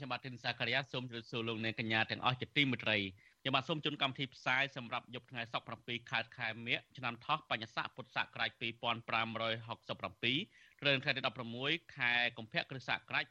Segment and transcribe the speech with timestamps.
[0.00, 2.96] ខ្ញុំបាទទីនសាករិយាសូមជម្រាបសួរលោកអ្នកកញ្ញាទាំងអស់ជាទីមេត្រី
[3.40, 11.20] ខ្ញុំបាទសូមជូនកម្មវិធីផ្សាយសម្រាប់យប់ថ្ងៃសុក្រ7ខែខែមិញឆ្នាំថោះបញ្ញស័កពុទ្ធសករាជ2567ត្រូវថ្ងៃទី
[11.58, 13.24] 16ខែកុម្ភៈគ្រិស្តសករាជ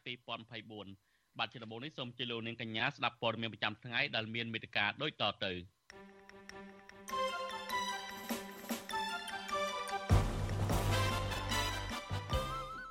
[0.66, 5.52] 2024បាទជាដំបូងនេះសូមជម្រាបលោកអ្នកកញ្ញាស្ដាប់ព័ត៌មានប្រចាំថ្ងៃដែលមានមេត្តាដូចតទៅ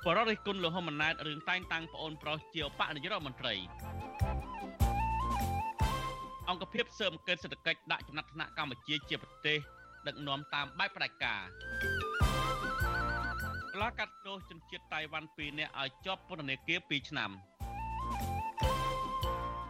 [0.06, 3.54] បរិរិះគុណលោកហ៊ុនម៉ាណែតរឿងតែងតាំងប្អូនប្រុសជាឧបនាយករដ្ឋមន្ត្រី
[6.48, 9.58] អង្គភាពស៊ើបអង្កេតសេដ្ឋកិច្ចដាក់ចំណាត់ថ្នាក់កម្ពុជាជាប្រទេស
[10.06, 11.40] ដឹកនាំតាមបែបផ្ដាច់ការ
[13.74, 17.30] កលាកាត់ទោសជនជាតិតៃវ៉ាន់2នាក់ឲ្យជាប់ពន្ធនាគារ2ឆ្នាំ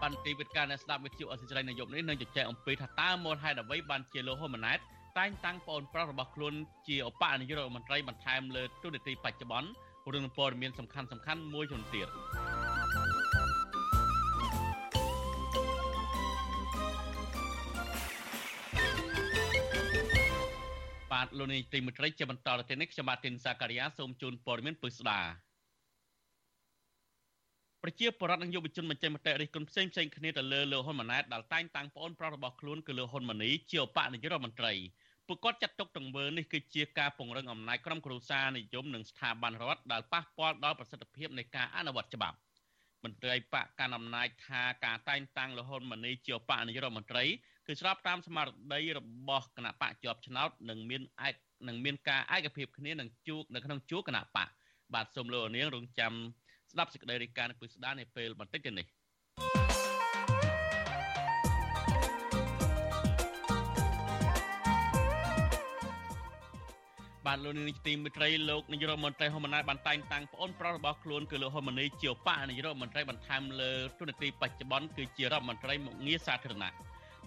[0.03, 4.79] បន្ទាយវិទ្យាអ្នកស្ដាប់វិទ្យុអសិរ័យនាយកនេះនឹងជជែកអំពីថាតើមូលហេតុអ្វីបានជាលោកហ៊ុនម៉ាណែត
[5.19, 6.55] តែងតាំងប្អូនប្រុសរបស់ខ្លួន
[6.89, 9.69] ជាឧបនាយករដ្ឋមន្ត្រីបន្ថែមលើទូនាទីបច្ចុប្បន្ន
[10.15, 12.09] រឿងព័ត៌មានសំខាន់សំខាន់មួយចំនួនទៀត
[21.13, 25.21] បាទលោកនាយទីមន្ត្រីជាបន្តទៅនេះខ្ញុំបាទទីនសាការីយ៉ាសូមជូនព័ត៌មានពិស្ដា
[27.83, 34.73] ប្រជាពលរដ្ឋនិងយុវជនបញ្ចេញមតិរិះគន់ផ្សេងផ្សេងគ្នាទៅលើលោកហ៊ុនម៉ាណែតដែលតែងតាំងប្អូនប្រុសរបស់ខ្លួនគឺលោកហ៊ុនម៉ាណីជាឧបនាយករដ្ឋមន្ត្រី
[35.33, 42.37] ពួកគាត់ចាត់ទុកទង្វើនេះគឺជាការពង្រឹងអំណាចក្រុមគ្រួសារនិយមនិងស្ថាប័នរដ្ឋដែលប៉ះពាល់ដល់ប្រសិទ្ធភាពនៃការអនុវត្តច្បាប់
[43.05, 47.25] មន្ត្រីបកកណ្ដាលអំណាចថាការតែងតាំងលហ៊ុនម៉ាណីជាបកនាយករដ្ឋមន្ត្រី
[47.67, 51.35] គឺស្របតាមស្មារតីរបស់គណៈបកជាប់ឆ្នោតនិងមានឯក
[51.69, 54.49] និងមានការឯកភាពគ្នានឹងជួកនៅក្នុងជួរគណៈបក
[54.95, 56.13] បាទសូមលោកនាងរងចាំ
[56.73, 58.87] ស្ដាប់សេចក្តីរាយការណ៍ពីស្ដារនៅពេលបន្តិចទៀតនេះ
[67.31, 76.71] បាទលោកនាយកទីមេត្រីលោកនាយករដ្ឋមន្ត្រីហ៊ុនម៉ាណែតបានតែងតាំងប្អូនប្រុសរបស់ខ្លួនគឺលោកហ៊ុនម៉ាណីជាឧបនាយករដ្ឋមន្ត្រីបន្ថែមលើទូនាទីបច្ចុប្បន្នគឺជារដ្ឋមន្ត្រីមុខងារសាធារណៈ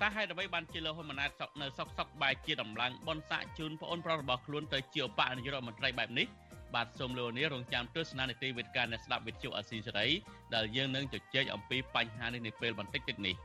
[0.01, 6.27] តែហេតុអ្វីបានជាលោកហ៊ុនម៉ាណែតសក់នៅសក់សក់បែកជាដំឡើងបនសាក់ជូនប្អូនប្រុសរបស់ខ្លួនទៅជាឧបនាយករដ្ឋមន្ត្រីបែបនេះ
[6.75, 10.07] បាទសូមលោកនាងរងចាំទស្សនានីតិវិទ្យាអ្នកស្ដាប់វិទ្យុអស៊ីសេរី
[10.53, 13.35] ដែលយើងនឹងជជែកអំពីបញ្ហានេះនៅពេលបន្តិចទៀតនេះ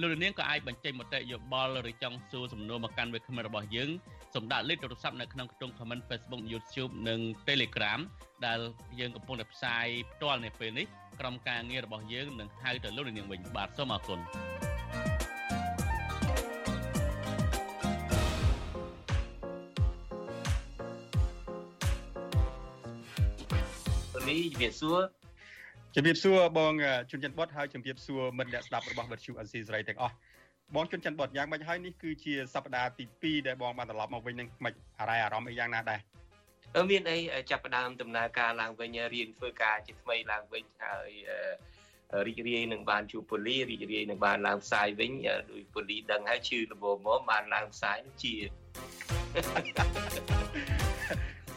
[0.00, 3.90] លោកនាងក៏អាចបញ្ចេញមតិយោបល់ឬចង់សួរសំណួរមកកាន់វេទិការបស់យើង
[4.34, 8.00] សូមដាក់លេខទូរស័ព្ទនៅក្នុងខ្ទង់ comment Facebook YouTube និង Telegram
[8.46, 8.60] ដែល
[9.00, 10.86] យើងកំពុងតែផ្សាយផ្ទាល់នៅពេលនេះ
[11.20, 14.18] ក្រុមការងាររបស់យើងនឹងហៅទៅលោកនាងវិញបាទសូមអរគុណ
[24.28, 25.21] នេះជំរាបសួរ
[25.94, 26.72] ជំរាបសួរបង
[27.10, 30.14] ជុនច័ន្ទបុតហើយជំរាបសួរមិត្តអ្នកស្ដាប់របស់វិទ្យុអេស៊ីសេរីទាំងអស់
[30.74, 36.00] បងជុនច័ន្ទបុតយ៉ាងម៉េចហើយនេះគឺជាសប្តាហ៍ទី2ដែលបងបានត្រឡប់មកវិញនឹងមិនអារ៉ៃអារម្មណ៍អីយ៉ាងណាដែរ
[36.76, 41.10] អឺមានអីចាប់ផ្ដើមដំណើរការឡើងវិញរៀនធ្វើការជាថ្មីឡើងវិញហើយ
[42.26, 48.34] រីករាយនឹងបានជួបពូលីរីករាយនឹងបានឡើងផ្សាយវិញដោយពូលីដឹងហើយឈឺលបមកបានឡើងផ្សាយនឹងជា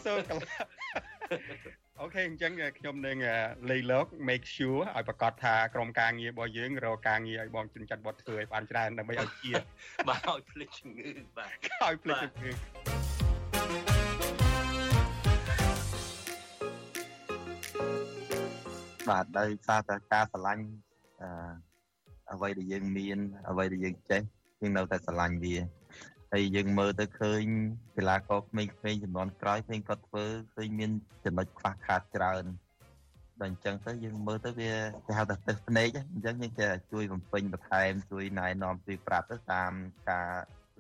[0.06, 3.18] សូកន្ល អូខេអញ្ចឹងខ្ញុំនឹង
[3.70, 9.52] លេខលោក make sure ឲ្យប្រកាសថាក្រុមការងាររបស់យើងរកការងារឲ្យបងចិនចាត់បត់ធ្វើឲ្យបានច្រើនដើម្បីឲ្យជា
[10.08, 12.52] បាទឲ្យភ្លេចជំងឺបាទឲ្យភ្លេចជំងឺ
[19.10, 20.66] បាទដោយសារតែការស្រឡាញ់
[21.22, 21.30] អឺ
[22.34, 23.18] អ្វីដែលយើងមាន
[23.50, 24.22] អ្វីដែលយើងចេះ
[24.62, 25.56] យើងនៅតែស្រឡាញ់វា
[26.38, 27.44] ហើយយើងមើលទៅឃើញ
[27.96, 30.92] កីឡាករក្មេងៗចំនួនក្រោយឃើញគាត់ធ្វើឃើញមាន
[31.26, 32.44] ចំណុចខ្វះខាតច្រើន
[33.42, 34.74] ដល់អញ្ចឹងទៅយើងមើលទៅវា
[35.06, 39.72] គេហៅថាទឹកភ្នែកអញ្ចឹងយើងគេជួយបំពេញបន្ថែមជួយណែនាំជួយប្រាប់ទៅតាម
[40.10, 40.30] ការ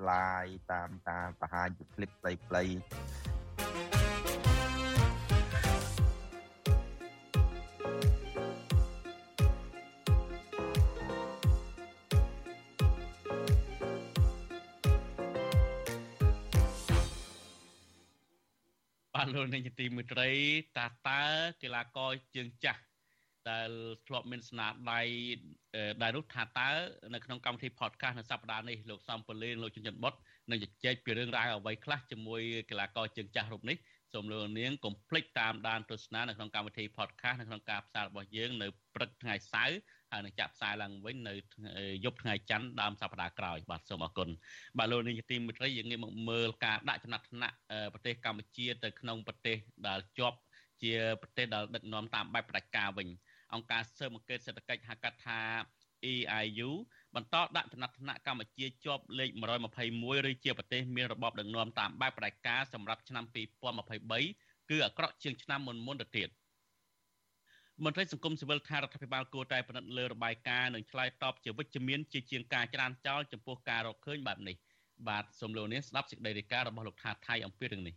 [0.09, 2.11] live តាមការបង្ហាញពី clip
[2.47, 3.94] ផ្លៃៗ
[19.35, 20.29] លោកនាងទីមេត្រី
[20.77, 21.21] តាតើ
[21.61, 22.81] កីឡាករជើងចាស់
[23.49, 23.71] ដែល
[24.07, 25.01] ធ្លាប់មានស្នាដៃ
[26.01, 26.69] ដែលនោះថាតើ
[27.13, 30.13] នៅក្នុងកម្មវិធី podcast នៅសប្តាហ៍នេះលោកសំពលីលោកជិនច័ន្ទបុត
[30.49, 33.77] នឹងជជែកពីរឿងរ៉ាវអ្វីខ្លះជាមួយកីឡាករជើងចាស់រូបនេះ
[34.13, 39.77] សូមលោកនាងកុំភ្លេចតាមដានទស្សនានៅក្នុងកម្មវិធី podcast នៅក្នុងការផ្សាយរបស់យើងនៅព្រឹកថ្ងៃសៅរ៍
[40.15, 41.33] ហើយនឹងចាក់ផ្សាយឡើងវិញនៅ
[42.05, 44.29] យប់ថ្ងៃច័ន្ទដើមសប្តាហ៍ក្រោយបាទសូមអរគុណ
[44.77, 47.55] បាទលោកនាយកទីមេត្រីយើងងាកមកមើលការដាក់ចំណាត់ថ្នាក់
[47.93, 49.57] ប្រទេសកម្ពុជាទៅក្នុងប្រទេស
[49.87, 50.37] ដែលជាប់
[50.83, 53.07] ជាប្រទេសដែលដឹកនាំតាមបែបផ្ដាច់ការវិញ
[53.53, 55.39] អង្គការស៊ើបអង្កេតសេដ្ឋកិច្ចហៅកាត់ថា
[56.13, 56.69] EIU
[57.15, 59.29] បន្តដាក់ចំណាត់ថ្នាក់កម្ពុជាជាប់លេខ
[59.79, 63.25] 121ឬជាប្រទេសមានរបបដឹកនាំតាមបែបផ្ដាច់ការសម្រាប់ឆ្នាំ
[63.95, 66.29] 2023គឺអាក្រក់ជាងឆ្នាំមុនមុនទៅទៀត
[67.83, 74.55] មន្ត្រីសង្គមស៊ីវិលថារដ្ឋាភិបាលគួរតែពិនិត្យលើរបាយការណ៍និងឆ្លើយតបជាវិជ្ជមានជាជាងការច្រានចោលចំពោះការរកឃើញបែបនេះ
[75.07, 77.95] បាទសូមលោកនាងស្ដាប់សេចក្តីរាយការណ៍របស់លោកថាថៃអំពីរឿងនេះ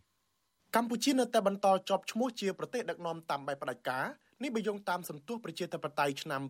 [0.75, 4.05] កម្ពុជានៅតែបន្តជាប់ឈ្មោះជាប្រទេសដឹកនាំតាមបែបផ្ដាច់ការ
[4.43, 6.41] នេះបើយោងតាមសន្ទុះប្រជាធិបតេយ្យឆ្នាំ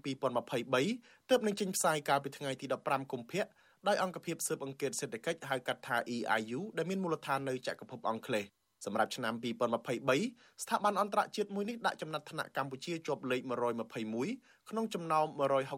[0.75, 3.45] 2023ទើបនឹងចេញផ្សាយកាលពីថ្ងៃទី15កុម្ភៈ
[3.87, 8.45] ដោយអង្គភាពស៊ើបអង្កេតសេដ្ឋកិច្ចហៅកាត់ថា EIU ដែលមានមូលដ្ឋាននៅចក្រភពអង់គ្លេស
[8.85, 9.33] សម្រាប់ឆ្នាំ
[9.99, 13.41] 2023ស្ថាប័នអន្តរជាតិមួយនេះដាក់ចំណាត់ថ្នាក់កម្ពុជាជាប់លេខ
[14.05, 15.25] 121ក្នុងចំណោម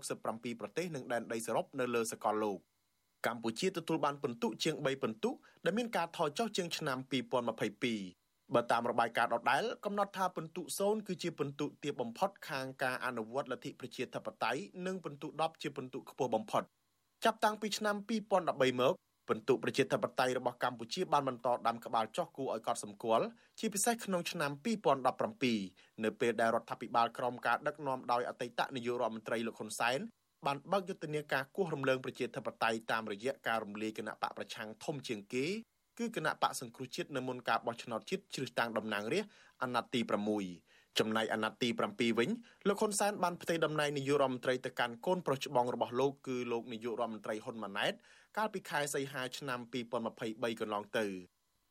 [0.03, 2.59] 167ប្រទេសនិងដែនដីសរុបនៅលើសកលលោក
[3.27, 5.29] កម្ពុជាទទួលបានពិន្ទុជាង3ពិន្ទុ
[5.65, 6.97] ដែលមានការថយចុះជាងឆ្នាំ
[7.71, 16.63] 2022បើតាមរបាយការណ៍ដដែលកំណត់ថាពិន្ទុ0គឺជាពិន្ទុទាបបំផុតខាងការអនុវត្តលទ្ធិប្រជាធិបតេយ្យនិងពិន្ទុ10ជាពិន្ទុខ្ពស់បំផុត
[17.25, 18.93] ចាប់តាំងពីឆ្នាំ2013មក
[19.27, 23.25] ពិន្ទុប្រជាធិបតេយ្យរបស់កម្ពុជាបានបន្តដាំក្បាលចុះគួរឲ្យកត់សម្គាល់
[23.59, 24.51] ជាពិសេសក្នុងឆ្នាំ
[25.47, 29.99] 2017នៅពេលដែលរដ្ឋាភិបាលក្រោមការដឹកនាំដោយអតីតនាយករដ្ឋមន្ត្រីលោកហ៊ុនសែន
[30.45, 35.45] បានបើកយុទ្ធនាការគោះរំលើងប្រជាធិបតេយ្យតាមរយៈការរំលាយគណៈបកប្រឆាំងធំជាងគេ
[35.99, 39.31] គឺគណៈបកសង្គ្រោះជាតិនៅមុនការបោះឆ្នោតជាតិជ្រើសតាំងតំណាងរាស្ត្រ
[39.61, 39.99] អាណត្តិទី
[40.39, 42.29] 6 ចំណែកអាណត្តិទី7វិញ
[42.67, 47.93] លោកហ៊ុនសែនបានផ្ទេរតំណែងនាយករដ្ឋមន្ត្រីទៅកាន់កូនប្រុសច្បងរបស់លោកគឺលោកនាយករដ្ឋមន្ត្រីហ៊ុនម៉ាណែត
[48.37, 49.59] កាលពីខែសីហាឆ្នាំ
[50.09, 51.05] 2023កន្លងទៅ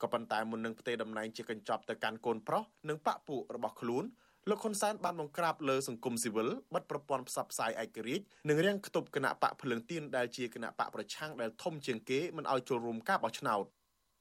[0.03, 4.05] ក៏ប៉ុន្តែមុននឹងផ្ទេរតំណែងជាកញ្ចប់ទៅកាន់កូនប្រុសនិងបកពួករបស់ខ្លួន
[4.49, 13.65] លោកហ៊ុនសែនបានបង្ក្រាបលើសង្គមស៊ីវិលបិទប្រព័ន្ធផ្សព្វផ្សាយឯករាជ្យនិងរាំងខ្ទប់គណៈបកភ្លើងទៀនដែលជាគណៈបកប្រឆាំងដែលធំជាងគេមិនឲ្យចូលរួមការបោះឆ្នោត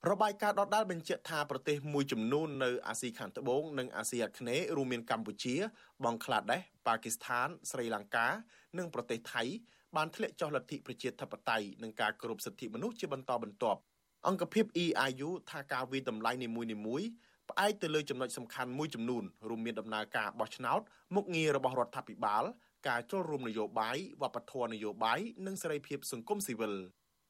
[0.08, 5.56] របាយការណ៍ដដាលបញ្ជាក់ថាប្រទេសមួយចំនួននៅអាស៊ីខាងត្បូងនិងអាស៊ីអាគ្នេយ៍រួមមានកម្ពុជា
[6.04, 8.28] បង់ក្លាដេសប៉ាគីស្ថានស្រីលង្កា
[8.78, 9.44] និងប្រទេសថៃ
[9.96, 13.80] បានធ្លាក់ចុះលទ្ធិប្រជាធិបតេយ្យនិងការគោរពសិទ្ធិមនុស្សជាបន្តបន្ទាប់
[14.28, 17.08] អង្គភាព EIU ថាការវិតម្លៃនីមួយៗ
[17.50, 20.82] ផ្អែកទៅលើចំណុចសំខាន់មួយចំនួនរួមមានដំណើរការបោះឆ្នោត
[21.16, 22.44] មុខងាររបស់រដ្ឋាភិបាល
[22.88, 26.74] ការចូលរួមនយោបាយវប្បធម៌នយោបាយនិងសេរីភាពសង្គមស៊ីវិល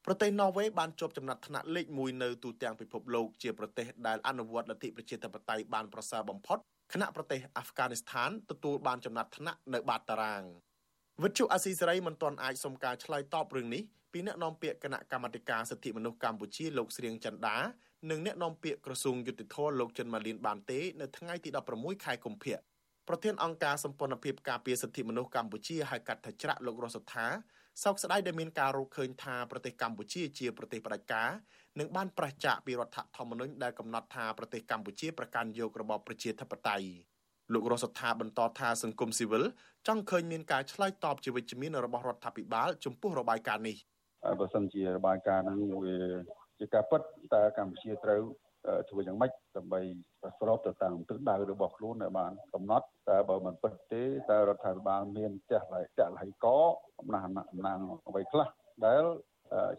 [0.06, 6.58] ប្រទេសណ័រវេសបានជាប់ចំណាត់ថ្នាក់លេខ1នៅទូទាំងពិភពលោកជាប្រទេសដែលអនុវត្តលទ្ធិប្រជាធិបតេយ្យបានប្រសើរបំផុត
[6.92, 10.42] ខណៈប្រទេសអាហ្វហ្គានីស្ថានទទួលបានចំណាត់ថ្នាក់នៅបាតតារាង
[11.22, 13.82] វិទ្យុអាស៊ីសេរីមិនទាន់អាចសុំការឆ្លើយតបរឿងនេះ
[14.12, 17.56] ពីអ្នកនាំពាក្យគណៈកម្មាធិការសិទ្ធិមនុស្សកម្ពុជាលោកស្រៀងចន្ទដា
[18.10, 22.58] និងអ្នកនាំពាក្យក្រសួងយុតិធធលោកចិនម៉ាលីនបានទេនៅថ្ងៃទី16ខែកុម្ភៈ
[23.08, 27.26] ប្រធានអង្គការសម្ព័ន្ធភាពការពារសិទ្ធិមនុស្សកម្ពុជាហៅកាត់ថាច្រាក់លោករស់សុថា
[27.82, 31.30] សោកស្ដាយដែលមានការរកឃើញថាប្រទេសកម្ពុជាជាប្រទេសផ្ដាច់ការ
[31.78, 36.86] និងបានប្រឆាចពីរដ្ឋធម្មនុញ្ញដែលកំណត់ថាប្រទេសកម្ពុជាប្រកាន់យករបបប្រជាធិបតេយ្យ
[37.52, 39.44] លោករស់សថាបន្តថាសង្គមស៊ីវិល
[39.86, 43.76] ចង់ឃើញមានការឆ្លើយតបជាវិជ្ជមានរបស់រដ្ឋាភិបាលចំពោះរបាយការណ៍នេះ
[44.40, 45.96] បើសិនជារបាយការណ៍ហ្នឹងវា
[46.58, 47.00] ជាការពិត
[47.34, 48.22] តើកម្ពុជាត្រូវ
[48.88, 49.80] ធ្វើយ៉ាងម៉េចដើម្បី
[50.38, 56.46] ស្របទៅតាមទិសដៅរបស់ខ្លួនដែលបានកំណត់ តែបើមិនពិតទេតើរដ្ឋាភិបាលមានផ្ទះឡៃចាក់ឡៃក
[57.00, 58.48] អំណះអំណាងអ្វីខ្លះ
[58.86, 59.02] ដែល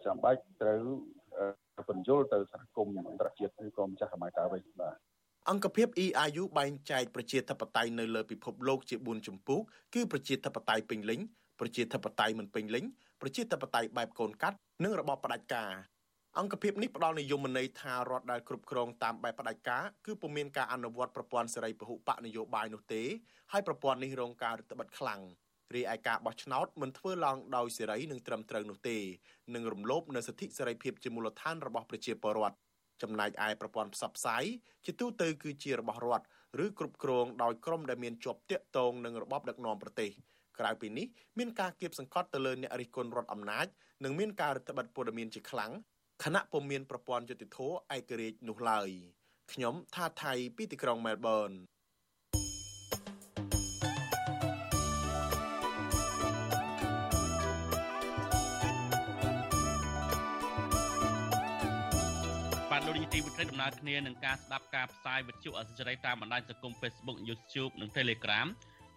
[0.04, 0.82] ចាំបាច់ត្រូវ
[1.88, 4.96] បញ្យល់ទៅសហគមន៍អន្តរជាតិឬក៏ម្ចាស់កម្មការវិញបាទ
[5.50, 9.60] អង្គភាព EIU បែងចែកប្រជាធិបតេយ្យនៅលើពិភពលោកជា4ជំពូក
[9.94, 11.20] គឺប្រជាធិបតេយ្យពេញលេញ
[11.60, 12.84] ប្រជាធិបតេយ្យមិនពេញលេញ
[13.20, 15.72] ប្រជាធិបតេយ្យបែបកូនកាត់និងរបបផ្ដាច់ការ
[16.38, 23.02] អង្គភាពនេះផ្ដល់និយមន័យថារដ្ឋដែលគ្រប់គ្រងតាមបែបផ្ដាច់ការគឺពុំមានការអនុវត្តប្រព័ន្ធសេរីពហុបកនយោបាយនោះទេ
[23.52, 25.20] ហើយប្រព័ន្ធនេះរងការរឹតបន្តឹងខ្លាំង
[25.74, 28.98] រីឯការបោះឆ្នោតមិនធ្វើឡើងដោយសេរីនិងត្រឹមត្រូវនោះទេ
[29.54, 32.56] នឹងរំលោភនៅសិទ្ធិសេរីភាពជាមូលដ្ឋានរបស់ប្រជាពលរដ្ឋ
[33.02, 34.44] ចំណែកឯប្រព័ន្ធផ្សព្វផ្សាយ
[34.84, 36.26] ជាទូទៅគឺជារបស់រដ្ឋ
[36.64, 40.10] ឬគ្រប់គ្រងដោយក្រុមដែលមានជាប់តាក់ទងនឹងរបបដឹកនាំប្រទេស
[40.58, 41.06] ក្រៅពីនេះ
[41.38, 43.66] មានការគៀបសង្កត់ទៅលើអ្នករិះគន់រដ្ឋអំណាច
[44.04, 45.72] និងមានការរដ្ឋបတ်ព័ត៌មានជាខ្លាំង
[46.26, 47.58] ខណៈពុំមានប្រព័ន្ធយុតិធធ
[47.96, 48.88] ឯករាជ្យនោះឡើយ
[49.52, 51.50] ខ្ញុំថាថៃពីទីក្រុងមែលប៊ន
[62.70, 68.46] បាទលោកនាយទីវិទ្យុដំណើរគ្នានឹងការស្ដាប់ការផ្សាយវិទ្យុអសិរ័យតាមបណ្ដាញសង្គម Facebook YouTube និង Telegram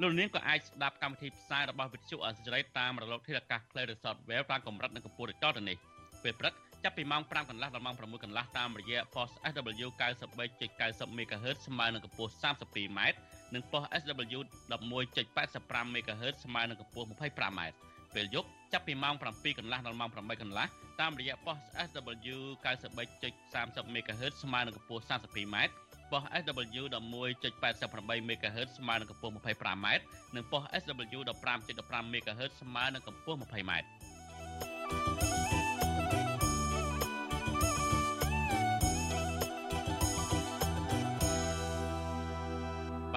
[0.02, 5.78] លោកនាងក៏អាចស្ដាប់កម្មវិធីផ្សាយរបស់វិទ្យុអសិរ័យតាមរលកធាតុអាកាស Play Resort Web តាមកម្រិតនិងកម្ពស់ដូចតទៅនេះ
[6.24, 6.54] ពេលព្រឹក
[6.86, 9.88] ចាប់ពីម៉ោង5កន្លះដល់ម៉ោង6កន្លះតាមរយៈ post SW
[10.50, 13.00] 93.90 MHz ស្មើនឹងកម្ពស់ 32m
[13.54, 14.40] និងប៉ុស SW
[14.72, 17.62] 11.85 MHz ស្មើនឹងកម្ពស់ 25m
[18.14, 20.66] ពេលយប់ចាប់ពីម៉ោង7កន្លះដល់ម៉ោង8កន្លះ
[21.02, 22.38] តាមរយៈប៉ុស SW
[23.06, 25.58] 93.30 MHz ស្មើនឹងកម្ពស់ 32m
[26.12, 29.88] ប៉ុស SW 11.88 MHz ស្មើនឹងកម្ពស់ 25m
[30.36, 31.20] និងប៉ុស SW
[31.64, 33.74] 15.15 MHz ស្មើនឹងកម្ពស់ 20m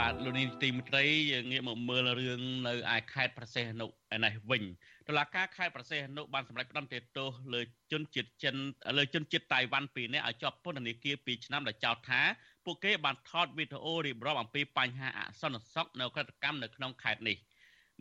[0.09, 4.63] បាទលោកនាងទីមត្រីយើងងាកមកមើលរឿងនៅឯខេត្តប្រសេះអនុឯនេះវិញ
[5.09, 7.61] តុលាការខេត្តប្រសេះអនុបានសម្រេចផ្តន្ទាទោសលើ
[7.93, 8.57] ជនជាតិចិន
[8.99, 12.21] លើជនជាតិតៃវ៉ាន់ពីរនាក់ឲ្យជាប់ពន្ធនាគារ2ឆ្នាំដោយចោទថា
[12.65, 17.37] ពួកគេបានថតវីដេអូរៀបរាប់អំពីបញ្ហាអសន្តិសុខនៅក្រតកម្មនៅក្នុងខេត្តនេះ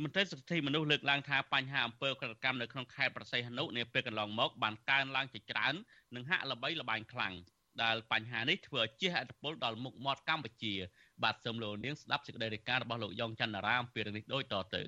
[0.02, 5.74] មន្ត្រីសិទ្ធិមនុស្សលើកឡើងថាបញ្ហាអំពើក្រតកម្មនៅក្នុងខេត្តប្រសេះអនុនាពេលកន្លងមកបានកើនឡើងជាច្រើន
[6.16, 7.36] និងហាក់ល្បីល្បាញខ្លាំង
[7.84, 10.74] ដែលបញ្ហានេះធ្វើឲ្យជះឥទ្ធិពលដល់មុខមាត់កម្ពុជា
[11.24, 14.84] បាទសូមលោកនាងស្ដាប់សេចក្តីរាយការណ៍របស់លោកយ៉ងច័ន្ទរាអំពីរឿងនេះដូចតទៅ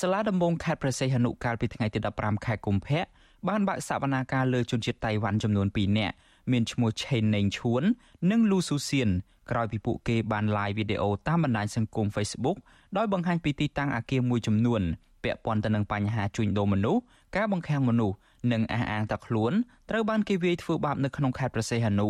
[0.00, 3.02] សាលាដំបងខេត្តព្រះសីហនុកាលពីថ្ងៃទី15ខែកុម្ភៈ
[3.48, 6.14] បានបាក់សវនាការលើជនជាតិតៃវ៉ាន់ចំនួន2នាក់
[6.52, 7.82] មានឈ្មោះឆេនណេងឈួន
[8.30, 9.08] និងលូស៊ូសៀន
[9.50, 12.56] ក្រោយពីពួកគេបាន live វីដេអូតាមបណ្ដាញសង្គម Facebook
[12.96, 14.82] ដោយបង្ហាញពីទីតាំងអគារមួយចំនួន
[15.24, 17.00] ពាក់ព័ន្ធទៅនឹងបញ្ហាជួញដូរមនុស្ស
[17.36, 18.14] ការបង្ខាំងមនុស្ស
[18.52, 19.52] និងអះអាងថាខ្លួន
[19.90, 22.06] ត្រូវបានគេវាយធ្វើបាបនៅក្នុងខេត្តព្រះសីហនុ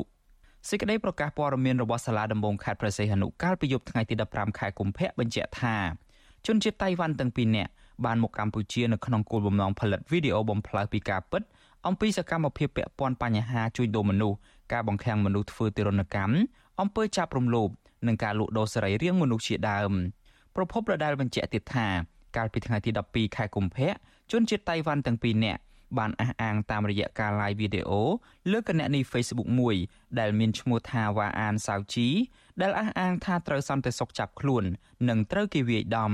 [0.69, 5.77] សេចក្តីប្រកាសព័ត៌មានរបស់សាលាដំបងខេត្តព្រះសីហនុកាលពីយប់ថ្ងៃទី15ខែកុម្ភៈបញ្ជាក់ថា
[6.47, 7.71] ជនជាតិតៃវ៉ាន់ទាំងពីរនាក់
[8.05, 11.43] បានមកកម្ពុជានៅក្នុងគោលបំណងផលិតវីដេអូបំផ្លើសពីការពិត
[11.87, 14.37] អំពីសកម្មភាពពាក់ព័ន្ធបញ្ហាជួញដូរមនុស្ស
[14.73, 16.35] ការបង្ខាំងមនុស្សធ្វើទារុណកម្ម
[16.81, 17.69] អំពើចាប់រំលោភ
[18.07, 19.93] និងការលួចដូរសេរីរាង្គមនុស្សជាដើម
[20.57, 21.87] ប្រពន្ធរដែលបញ្ជាក់ទៀតថា
[22.37, 23.91] កាលពីថ្ងៃទី12ខែកុម្ភៈ
[24.33, 25.61] ជនជាតិតៃវ៉ាន់ទាំងពីរនាក់
[25.99, 28.03] បានអះអាងតាមរយៈការ live វីដេអូ
[28.53, 29.77] លើគណនី Facebook មួយ
[30.19, 32.09] ដែលមានឈ្មោះថាវ៉ាអានសាវជី
[32.61, 34.65] ដែលអះអាងថាត្រូវសន្តិសុខចាប់ខ្លួន
[35.09, 36.13] និងត្រូវគេវាយដំ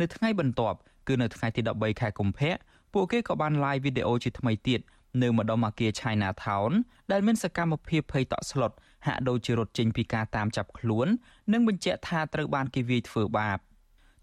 [0.00, 2.54] នៅថ្ងៃបន្ទាប់គឺនៅថ្ងៃទី13ខែកុម្ភៈ
[2.92, 4.80] ពួកគេក៏បាន live វីដេអូជាថ្មីទៀត
[5.22, 6.72] នៅម្ដុំអគារ China Town
[7.12, 8.72] ដែលមានសកម្មភាពភ័យតក់ស្លុត
[9.06, 11.06] ហាក់ដូចជារត់ចេញពីការតាមចាប់ខ្លួន
[11.52, 13.58] និងបញ្ជាក់ថាត្រូវបានគេវាយធ្វើបាប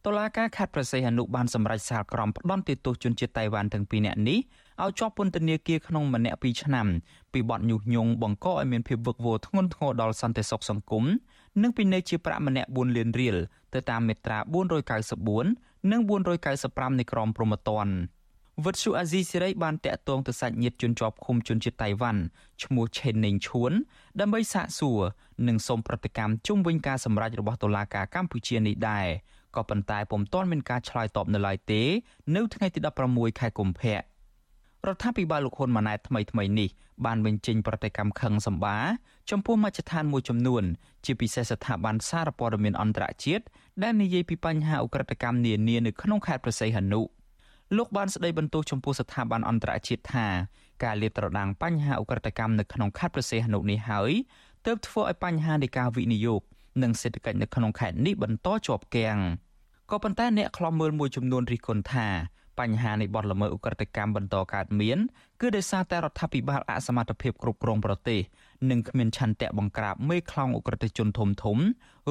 [0.05, 4.39] តុលាការខេត្តប្រសិទ្ធអនុបានសម្រេចសាលក្រមផ្ដន្ទាទោសជនជាតិតៃវ៉ាន់ទាំងពីរនាក់នេះ
[4.81, 6.87] ឲ្យជាប់ពន្ធនាគារក្នុងម្នាក់2ឆ្នាំ
[7.33, 11.03] ពីបទញុះញង់បង្កឲ្យមានភាពវឹកវរធ្ងន់ធ្ងរដល់សន្តិសុខសង្គម
[11.61, 13.37] និងពិន័យជាប្រាក់ម្នាក់4លានរៀល
[13.73, 14.37] ទៅតាមមាត្រា
[15.13, 16.01] 494និង
[16.49, 17.95] 495នៃក្រមព្រហ្មទណ្ឌ
[18.65, 22.21] វិទ្យុអាស៊ីសេរីបានតាក់ទងទៅសាច់ញាតិជនជាប់ឃុំជនជាតិតៃវ៉ាន់
[22.63, 23.71] ឈ្មោះឆេនណេងឈួន
[24.19, 25.01] ដើម្បីសាកសួរ
[25.47, 29.07] និងសូមប្រតិកម្មជុំវិញការសម្រេចរបស់តុលាការកម្ពុជានេះដែរ
[29.55, 31.81] ក៏ប៉ុន្តែពុំទាន់មានការឆ្លើយតបនៅឡើយទេ
[32.35, 33.97] នៅថ្ងៃទី16ខែកុម្ភៈ
[34.89, 36.69] រដ្ឋាភិបាលលោកហ៊ុនម៉ាណែតថ្មីថ្មីនេះ
[37.05, 38.77] បានបញ្ចេញប្រតិកម្មខឹងសម្បា
[39.31, 40.63] ចំពោះមជ្ឈដ្ឋានមួយចំនួន
[41.05, 43.43] ជាពិសេសស្ថាប័នសារព័ត៌មានអន្តរជាតិ
[43.83, 47.01] ដែលនិយាយពីបញ្ហាអ ுக ្រិតកម្មនានានៅក្នុងខេត្តប្រស័យហនុ
[47.77, 50.27] លោកបានស្ដីបន្ទោសចំពោះស្ថាប័នអន្តរជាតិថា
[50.83, 54.11] ការលាតត្រដាងបញ្ហាអ ுக ្រិតកម្មនៅក្នុងខេត្តប្រស័យហនុនេះហើយ
[54.65, 56.41] ទើបធ្វើឲ្យបញ្ហានៃការវិនិយោគ
[56.83, 59.17] និងសេដ្ឋកិច្ចនៅក្នុងខេត្តនេះបន្តជាប់គាំង
[59.91, 62.07] ក៏ប៉ុន្តែអ្នកខ្លំមើលមួយចំនួនរិះគន់ថា
[62.59, 64.97] បញ្ហានៃបទល្មើសឧក្រិដ្ឋកម្មបន្តកើតមាន
[65.41, 68.19] គឺដោយសារតែរដ្ឋាភិបាលអសមត្ថភាពគ្រប់គ្រងប្រទេស
[68.69, 71.57] និងគ្មានឆន្ទៈបង្ក្រាបមេខ្លោងឧក្រិដ្ឋជនធំធំ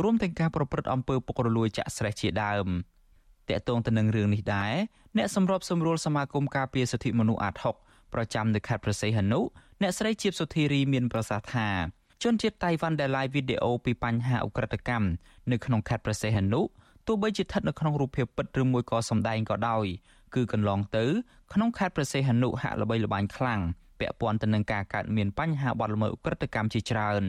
[0.02, 2.66] រួមទាំងការប្រព្រឹត្តអំពើពុករលួយចាក់ស្រេះជាដើម
[3.48, 4.74] តកតងទៅនឹងរឿងនេះដែរ
[5.16, 9.40] អ្នកសម្របសម្រួលសមាគមការពារសិទ្ធិមនុស្សអាត6ប្រចាំនៅខេត្តប្រស័យហនុ
[9.82, 11.68] អ្នកស្រីជាបសុធារីមានប្រសាសន៍ថា
[12.22, 15.08] ជនជាតិតៃវ៉ាន់ដែល live វីដេអូពីបញ្ហាឧក្រិដ្ឋកម្ម
[15.52, 16.60] នៅក្នុងខេត្តប្រស័យហនុ
[17.06, 19.86] ទោះបីជាស្ថិតនៅក្នុងរូបភាពពិតឬមួយក៏សម្ដែងក៏ដោយ
[20.34, 21.04] គឺកន្លងទៅ
[21.52, 23.60] ក្នុងខេត្តប្រសេះហនុហាក់ល្បីល្បាញខ្លាំង
[23.98, 27.24] ពាក់ព័ន្ធទៅនឹងការកើតមានបញ្ហាបទល្មើសឧក្រិដ្ឋកម្មជាច្រើន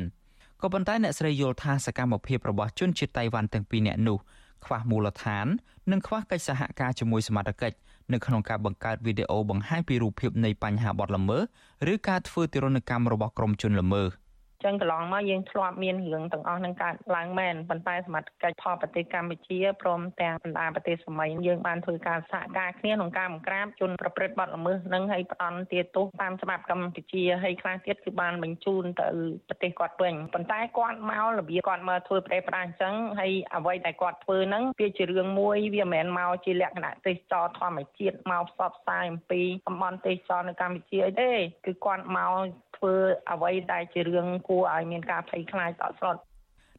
[0.61, 4.17] ក៏ប៉ុន្តែអ្នកស្រីយល់ថាសកម្មភាពរបស់ជនជាតិតៃវ៉ាន់ទាំងពីរនាក់នោះ
[4.65, 5.47] ខ្វះមូលដ្ឋាន
[5.91, 7.77] និងខ្វះកិច្ចសហការជាមួយសមត្ថកិច្ច
[8.13, 11.43] នៅក្នុងការបង្កើតវីដេអូបង្ហាញពីរូបភាពនៃបញ្ហាបទល្មើស
[11.91, 14.07] ឬការធ្វើទារុណកម្មរបស់ក្រុមជនល្មើស។
[14.65, 29.09] ចឹងកន្លងមកយើងធ្លាប់មានរឿងទាំងអស់នឹងកើតឡើងមែនប៉ុន្តែសមត្ថកិច្ចផលប្រទេសកម្ពុជាព្រមទាំងបណ្ដាប្រទេសសម័យយើងបានធ្វើការសហការគ្នាក្នុងការបង្ក្រាបជនប្រព្រឹត្តបទល្មើសនឹងឲ្យផ្ដន់ទាទោសតាមច្បាប់កម្ពុជាហើយខ្លះទៀតគឺបានបញ្ជូនទៅ
[29.49, 41.31] ប្រទេសគាត់វិញប៉ុន្តែគាត់មករបៀបគាត់មកធ្វើប្រេប្រាអញ្ចឹងហើយអ្វីដែលគាត់ធ្វើហ្នឹងវាជារឿងមួយវាមិនមែនមកជាលក្ខណៈទេសចរធម្មជាតិមកផ្សព្វផ្សាយអំពីតំបន់ទេសចរនៅកម្ពុជាអីទេ
[41.65, 42.33] គឺគាត់មក
[42.77, 42.95] ធ្វើ
[43.31, 46.17] អ្វីដែលជារឿងគួួរឲ្យមានការភ័យខ្លាចតក់ស្លុត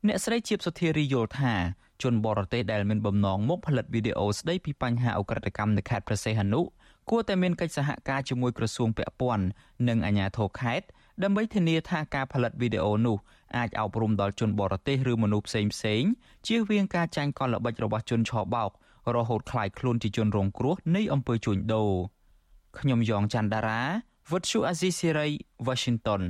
[0.07, 1.55] អ្នកស្រីជាបសុធារីយល់ថា
[2.03, 6.61] ជនបរទេសដែលមានបំណងមកផលិតវីដេអូស្ដីពីបញ្ហាអ ுக ្រិតកម្មនៅខេត្តព្រះសីហនុ
[7.11, 9.47] គួរតែមានកិច្ចសហការជាមួយក្រសួងពាក់ព័ន្ធ
[9.89, 10.87] និងអាជ្ញាធរខេត្ត
[11.23, 13.17] ដើម្បីធានាថាការផលិតវីដេអូនោះ
[13.57, 16.03] អាចអប់រំដល់ជនបរទេសឬមនុស្សផ្សេងផ្សេង
[16.47, 18.71] ជៀសវាងការចាញ់កលល្បិចរបស់ជនឆបោក
[19.17, 21.93] រហូតក្លាយខ្លួនជាជនរងគ្រោះនៃអំពើជួញដូរ
[22.79, 23.83] ខ្ញុំយ៉ងច័ន្ទដារា
[24.31, 25.29] វុទ្ធុអាស៊ីសេរី
[25.67, 26.23] Washington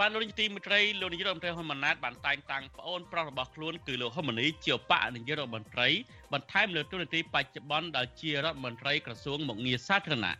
[0.00, 5.88] បានលោកនាយកទីមេត្រីលោកនាយករដ្ឋមន្ត្រីហ៊ុនម៉ាណែតបានតែងតាំងប្អូនប្រុសរបស់ខ្លួនគឺលោកហ៊ុនម៉ាណីជាបកនាយករដ្ឋមន្ត្រី
[6.32, 10.34] បន្ថែមលើទូនាទីបច្ចុប្បន្នដែលជារដ្ឋមន្ត្រីក្រសួងមុខងារសាធារណៈ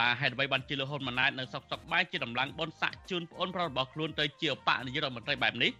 [0.00, 5.72] តើហេតុអ្វីបានជាលោកហ៊ុនម៉ាណែតនៅសុកសុកបែរជាដំឡើងបនសាក់ជូនប្អូនប្រុសរបស់ខ្លួនទៅជាបកនាយករដ្ឋមន្ត្រីបែបនេះ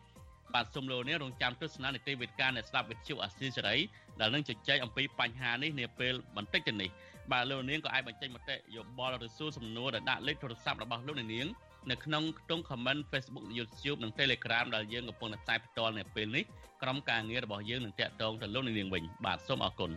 [0.54, 3.76] បាទសូមលោកនាងរងចាំទស្សនានីតិវិទ្យាអ្នកស្ដាប់វិទ្យុអាស៊ីសេរី
[4.20, 6.90] ដែលនឹងជជែកអំពីបញ្ហានេះនាពេលបន្តិចទៅនេះ
[7.32, 11.48] បាទលោកនាងក៏អាចបញ្ចេញមតិយោបល់ឬសួរសំណួរដែលដាក់លេខទូរស័ព្ទរបស់លោកនាង
[11.90, 16.44] នៅក្នុងខ្ទង់ comment Facebook YouTube និង Telegram ដែលយើងកំពុងតែផ្សាយផ្ទាល់នៅពេលនេះ
[16.82, 19.90] ក្រុមការងាររបស់យើងនឹងតាក់ទងទៅលោកនាងវិញបាទសូមអរគុណ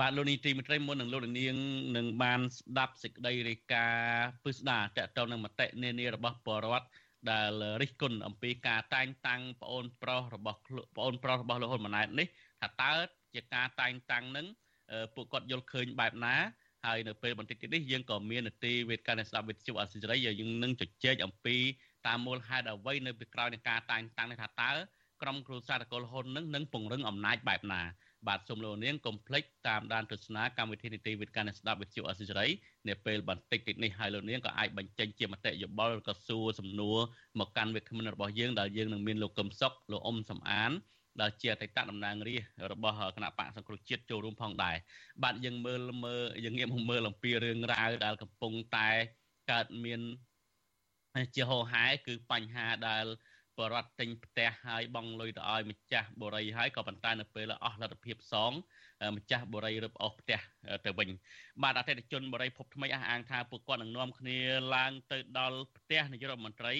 [0.00, 1.56] បាទលោកនីតិមន្ត្រីមុននឹងលោកនាង
[1.96, 6.86] នឹងបានស្ដាប់សេចក្តីរាយការណ៍ពិស្ដាតកតទៅនឹងមតិនានារបស់បរដ្ឋ
[7.30, 7.50] ដែល
[7.82, 10.58] រិះគន់អំពីការតែងតាំងប្អូនប្រុសរបស់
[10.96, 12.26] ប្អូនប្រុសរបស់លោកហ៊ុនម៉ាណែតនេះ
[12.60, 12.92] ថាតើ
[13.34, 14.46] ជាការតែងតាំងនឹង
[15.14, 16.34] ពួកគាត់យល់ឃើញបែបណា
[16.86, 21.56] ហើយនៅពេលបន្តិចទៀតនេះយើងក៏មាននទីវេទកានៃស្ដាប់វិទ្យុអសិរ័យយើងនឹងជជែកអំពី
[22.06, 24.70] តាមមូលហេតុអ្វីនៅពីក្រោយនៃការតែងតាំងនេះថាតើ
[25.22, 27.82] ក្រុមគ្រួសារតកលហ៊ុននឹងនឹងពង្រឹងអំណាចបែបណា
[28.28, 32.50] បាទសូមលោកនាងកុំភ្លេចតាមដានទស្សនាកម្មវិធីនីតិវិទ្យានៃស្ដាប់វិទ្យុអសិរ័យ
[32.88, 36.98] នៅពេលបន្តិចទៀតនេះហើយលោកនាងក៏អាចបញ្ចេញជាមតិយោបល់ក៏សួរសំណួរ
[37.38, 40.72] មកកាន់វិក្កាមរបស់យើងដែលយើងនឹងមានលោកកឹមសុខលោកអ៊ុំសំអាន
[41.20, 44.76] ដែលជាអតីតតំណាងរាស្ត្ររបស់គណៈបកសង្គ្រោះជាតិចូលរួមផងដែរ
[45.22, 48.88] បាទយើងមើលមើលយើងងាកមកមើលអំពីរឿងរ៉ាវដែលកំពុងតែ
[49.50, 50.00] កើតមាន
[51.34, 53.06] ជាហោហែគឺបញ្ហាដែល
[53.58, 58.52] បរដ្ឋទិញផ្ទះហើយបង់លុយទៅឲ្យម្ចាស់បរិយហើយក៏ប៉ុន្តែនៅពេលអស់លទ្ធភាពសង
[59.16, 60.38] ម្ចាស់បរិយរឹបអូសផ្ទះ
[60.84, 61.08] ទៅវិញ
[61.62, 64.38] បាទអតិថិជនបរិយភពថ្មីអះអាងថាពួកគាត់នឹងនាំគ្នា
[64.74, 66.74] ឡើងទៅដល់ផ្ទះនាយករដ្ឋមន្ត្រី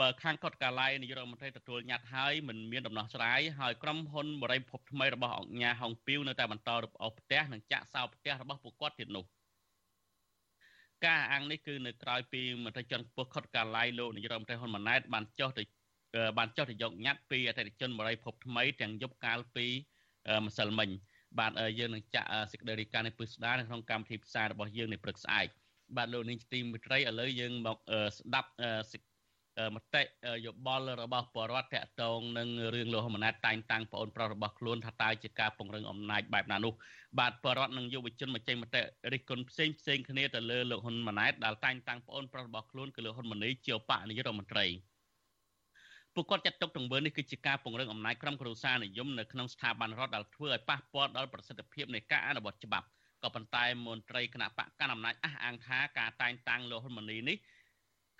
[0.00, 9.24] បើខាងកតកាឡៃនាយករដ្ឋមន្ត្រីទទួលញត្តិហើយមិនមានដំណោះស្រាយហើយក្រុមហ៊ុនបរិយភពថ្មីរបស់អង្គញាហុងពីវនៅតែបន្តរឹបអូសផ្ទះនិងចាក់សោផ្ទះរបស់ពួកគាត់ទៀតនោះ
[11.06, 15.62] ការអាំងនេះគឺនៅក្រៅពីមន្ត្រីជាន់ខ្ពស់ខុតកាឡៃលោកនាយករដ្ឋមន្ត្រីហ៊ុនម៉ាណែតបានចុះទៅ
[16.38, 19.66] បានចុះទៅយកញត្តិពីអតិថិជនបរិយភពថ្មីទាំងយប់កាលពី
[20.44, 20.90] ម្សិលមិញ
[21.38, 25.46] បាទយើងនឹងចាក់សេចក្តីរាយការណ៍នេះពឹស្ដារនៅក្នុងកម្មវិធីផ្សាយរបស់យើងនៅព្រឹកស្អែក
[25.96, 27.78] បាទលោកនាងទីមិត្តរីឥឡូវយើងមក
[28.16, 28.50] ស្ដាប់
[29.74, 30.02] មតិ
[30.46, 36.72] យោបល់របស់បរដ្ឋតកតងនឹងរឿងលោកហ៊ុនម៉ាណែតតែងតាំងប្អូនប្រុសរបស់ខ្លួនថាតើជាការពង្រឹងអំណាចបែបណានោះ
[37.18, 38.82] បាទបរដ្ឋនិងយុវជនមកចេញមតិ
[39.12, 44.66] រិះគន់ផ្សេងផ្សេងគ្នាទៅលើលោកហ៊ុនម៉ាណែតដែលតែងតាំងប្អូនប្រុសរបស់ខ្លួនគឺលោកហ៊ុនម៉ាណីជាបកនាយករដ្ឋមន្ត្រី
[46.14, 52.86] ពួកគាត់ចាត់ទុកទង្វើនេះគឺជាការពង្រឹងអំណាចក្រុមគ្រួសារនិយមនៅក្នុងស្ថាប័នរដ្ឋដែលធ្វើឲ្យប៉ះពាល់ដល់ប្រសិទ្ធភាពនៃការអនុវត្តច្បាប់
[53.22, 57.36] ក៏ប៉ុន្តែមន្ត្រីគណៈបកកណ្ដាលអំណាចអះអាងថាការតែងតាំងលោកហ៊ុនម៉ាណីនេះ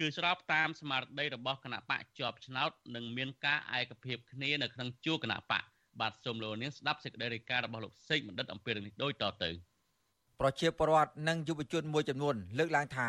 [0.03, 5.65] គឺស្របតាមស្មារតីរបស់គណៈបកជាប់ឆ្នោតនិងមានការឯកភាពគ្នានៅក្នុងជួរគណៈបក
[6.01, 9.51] បាទសូមលោកនាងស្ដាប់សេចក្តីរាយការណ៍របស់លោកសេកបណ្ឌិតអំពីរឿងនេះដូចតទៅ
[10.41, 13.09] ប្រជាពលរដ្ឋនិងយុវជនមួយចំនួន លើកឡើងថា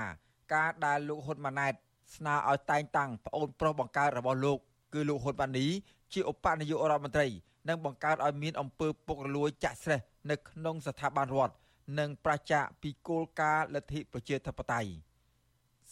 [0.54, 1.74] ការដែលលោកហ៊ុនម៉ាណែត
[2.16, 4.58] ស្នើឲ្យតែងតាំងប្អូនប្រុសបង្កើតរបស់លោក
[4.94, 5.68] គឺលោកហ៊ុនម៉ាណី
[6.14, 7.28] ជាឧបនាយករដ្ឋមន្ត្រី
[7.68, 10.00] និងបង្កើតឲ្យមានអំពើពុករលួយចាក់ស្រេះ
[10.30, 11.54] នៅក្នុងស្ថាប័នរដ្ឋ
[12.00, 15.11] និងប្រជាពីគោលការណ៍លទ្ធិប្រជាធិបតេយ្យ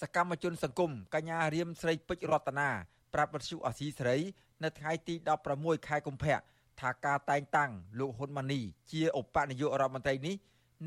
[0.01, 2.69] សកម្មជនសង្គមកញ្ញារៀមស្រីពេជ្ររតនា
[3.13, 4.17] ប្រាប់វិទ្យុអាស៊ីសេរី
[4.63, 5.15] នៅថ្ងៃទី
[5.51, 6.39] 16ខែកុម្ភៈ
[6.79, 10.35] ថាការតែងតាំងលោកហ៊ុនម៉ាណីជាឧបនាយករដ្ឋមន្ត្រីនេះ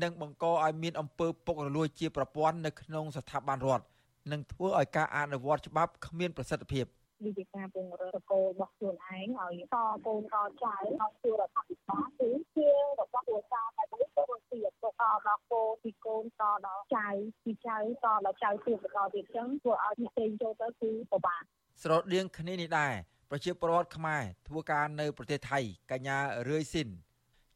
[0.03, 3.85] នឹងបង្កឲ្យមានអំពើពុករលួយជាប្រព័ន្ធនៅក្នុងស្ថាប័នរដ្ឋ
[4.31, 6.85] និងធ្វើឲ្យការអនុវត្តច្បាប់គ្មានប្រសិទ្ធភាព
[7.25, 12.67] វិជាការពង្រឹងតកូលរបស់ខ្លួនឯងឲ្យតកូនតចៅក្នុងជួររដ្ឋាភិបាលគឺជា
[12.99, 13.83] របស់គ្រួសារតែ
[14.17, 17.07] មួយទៅទៀតទៅតដល់កូនពីកូនតដល់ចៅ
[17.45, 21.41] ពីចៅតដល់ចៅទៀតបន្តទៀតចឹងធ្វើឲ្យអ្នកផ្សេងចូលទៅគឺពិបាក
[21.83, 22.93] ស្រដៀងគ្នានេះដែរ
[23.29, 25.59] ប្រជាពលរដ្ឋខ្មែរធ្វើការនៅប្រទេសថៃ
[25.91, 26.17] កញ្ញា
[26.49, 26.89] រឿយស៊ីន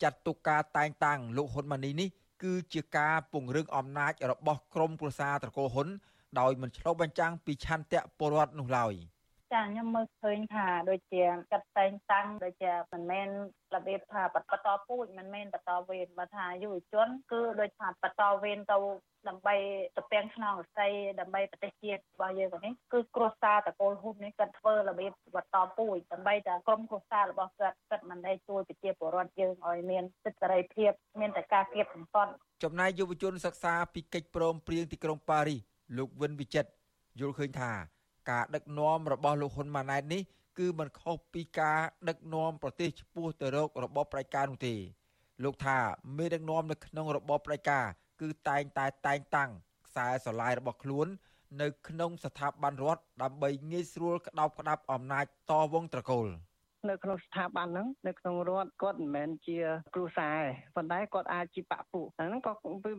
[0.02, 2.10] ចាត់ទុកការតែងតាំងលោកហ៊ុនម៉ាណីនេះ
[2.44, 5.88] គឺជាការពង្រឹងអំណាចរបស់ក្រមគ្រួសារត្រកូលហ៊ុន
[6.40, 8.94] ដោយមិនឆ្លុះបញ្ចាំងពីឆន្ទៈពលរដ្ឋនោះឡើយ។
[9.54, 13.28] ចាខ្ញុំមើលឃើញថាដូចជាកាត់តែងតាំងដូចជាមិនមែន
[13.76, 18.78] របៀបថាបន្តពូជមិនមែនបន្តវេនបើថាយុវជន គឺដូចថាបន្តវេនទៅ
[19.28, 19.56] ដើម្បី
[19.98, 32.32] ទៅពាំងឆ្នងរស័យដើម្បីប្រទេសជាតិរបស់យើងនេះគឺគ្រួសារតកូលហ៊ុននេះគាត់ធ្វើរបៀបបន្តពូជដើម្បីតែក្រុមគ្រួសាររបស់គាត់គាត់មិនได้ជួយប្រជាពលរដ្ឋយើងឲ្យមានសិទ្ធិសេរីភាពមានតែការគៀបសង្កត់
[32.64, 35.60] ចំណែកយុវជនសិក្សាពីកិច្ចព្រមព្រៀងទីក្រុងប៉ារីស
[35.98, 36.70] លោកវិនវិចិត្រ
[37.20, 37.72] យល់ឃើញថា
[38.30, 40.22] ការដឹកនាំរបស់លោកហ៊ុនម៉ាណែតនេះ
[40.60, 44.76] គឺមិនខុសពីការដឹកនាំប្រទេសឆ្ពោះទៅរករបបផ្ដាច់ការនោះទេ
[45.44, 45.78] លោកថា
[46.18, 47.86] មេដឹកនាំនៅក្នុងរបបផ្ដាច់ការ
[48.22, 49.50] គឺតែងតែតែងតាំង
[49.88, 51.08] ខ្សែស្រឡាយរបស់ខ្លួន
[51.62, 56.28] នៅក្នុងស្ថាប័នរដ្ឋដើម្បីងាយស្រួលក្តោបក្តាប់អំណាចតវងត្រកូល។
[56.90, 59.58] នៅក្នុងស្ថាប័នហ្នឹងនៅក្នុងរដ្ឋគាត់មិនមែនជា
[59.96, 62.54] គ្រូសាទេប៉ុន្តែគាត់អាចជាបពុហ្នឹងក៏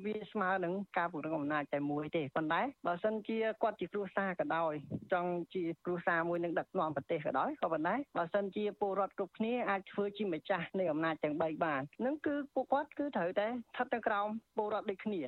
[0.04, 4.72] វាស្មើនឹងការពង្រឹងអំណាចតែមួយទេប៉ុន្តែបើសិនជាគាត់ជាគ្រូសាក៏ដោយ
[5.12, 15.20] ចង់ជាគ្រូសាមួយនឹងដឹកនាំប្រទេសក៏ដោយក៏ប៉ុន្តែបើសិនជាពលរដ្ឋគ្រប់គ្នាអាចធ្វើជាម្ចាស់នៃអំណាចទាំង3បាននឹងគឺពួកគាត់គឺត្រូវតែស្ថិតនៅក្រោមពលរដ្ឋដូចគ្នា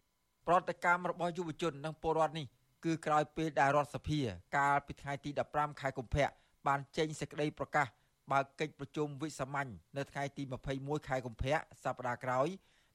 [0.48, 2.46] ប្រតិកម្មរបស់យុវជននិងពលរដ្ឋនេះ
[2.84, 4.18] គឺក្រោយពេលដែលរដ្ឋសភា
[4.56, 6.28] កាលពីថ្ងៃទី15ខែកុម្ភៈ
[6.66, 7.86] បានចេញសេចក្តីប្រកាស
[8.32, 10.42] បើកកិច្ចប្រជុំវិសាមញ្ញនៅថ្ងៃទី
[10.76, 12.48] 21ខែកុម្ភៈសប្តាហ៍ក្រោយ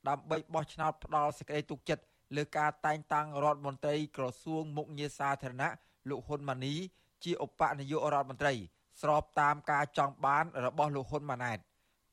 [0.10, 2.04] ដើម្បីបោះឆ្នោតផ្ដាល់សេចក្តីទុកចិត្ត
[2.36, 5.71] លើការតែងតាំងរដ្ឋមន្ត្រីក្រសួងមុខងារសាធារណៈ
[6.10, 6.76] លោកហ៊ុនម៉ាណី
[7.24, 8.54] ជាឧបនាយករដ្ឋមន្ត្រី
[9.02, 11.58] ស្របតាមការចង់បានរបស់លោកហ៊ុនម៉ាណែត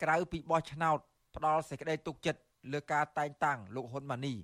[0.03, 0.99] ក្រៅពីបោះឆ្នោត
[1.37, 2.41] ផ្ដាល់សេចក្តីទុកចិត្ត
[2.73, 4.35] លើការតែងតាំងលោកហ៊ុនម៉ាណី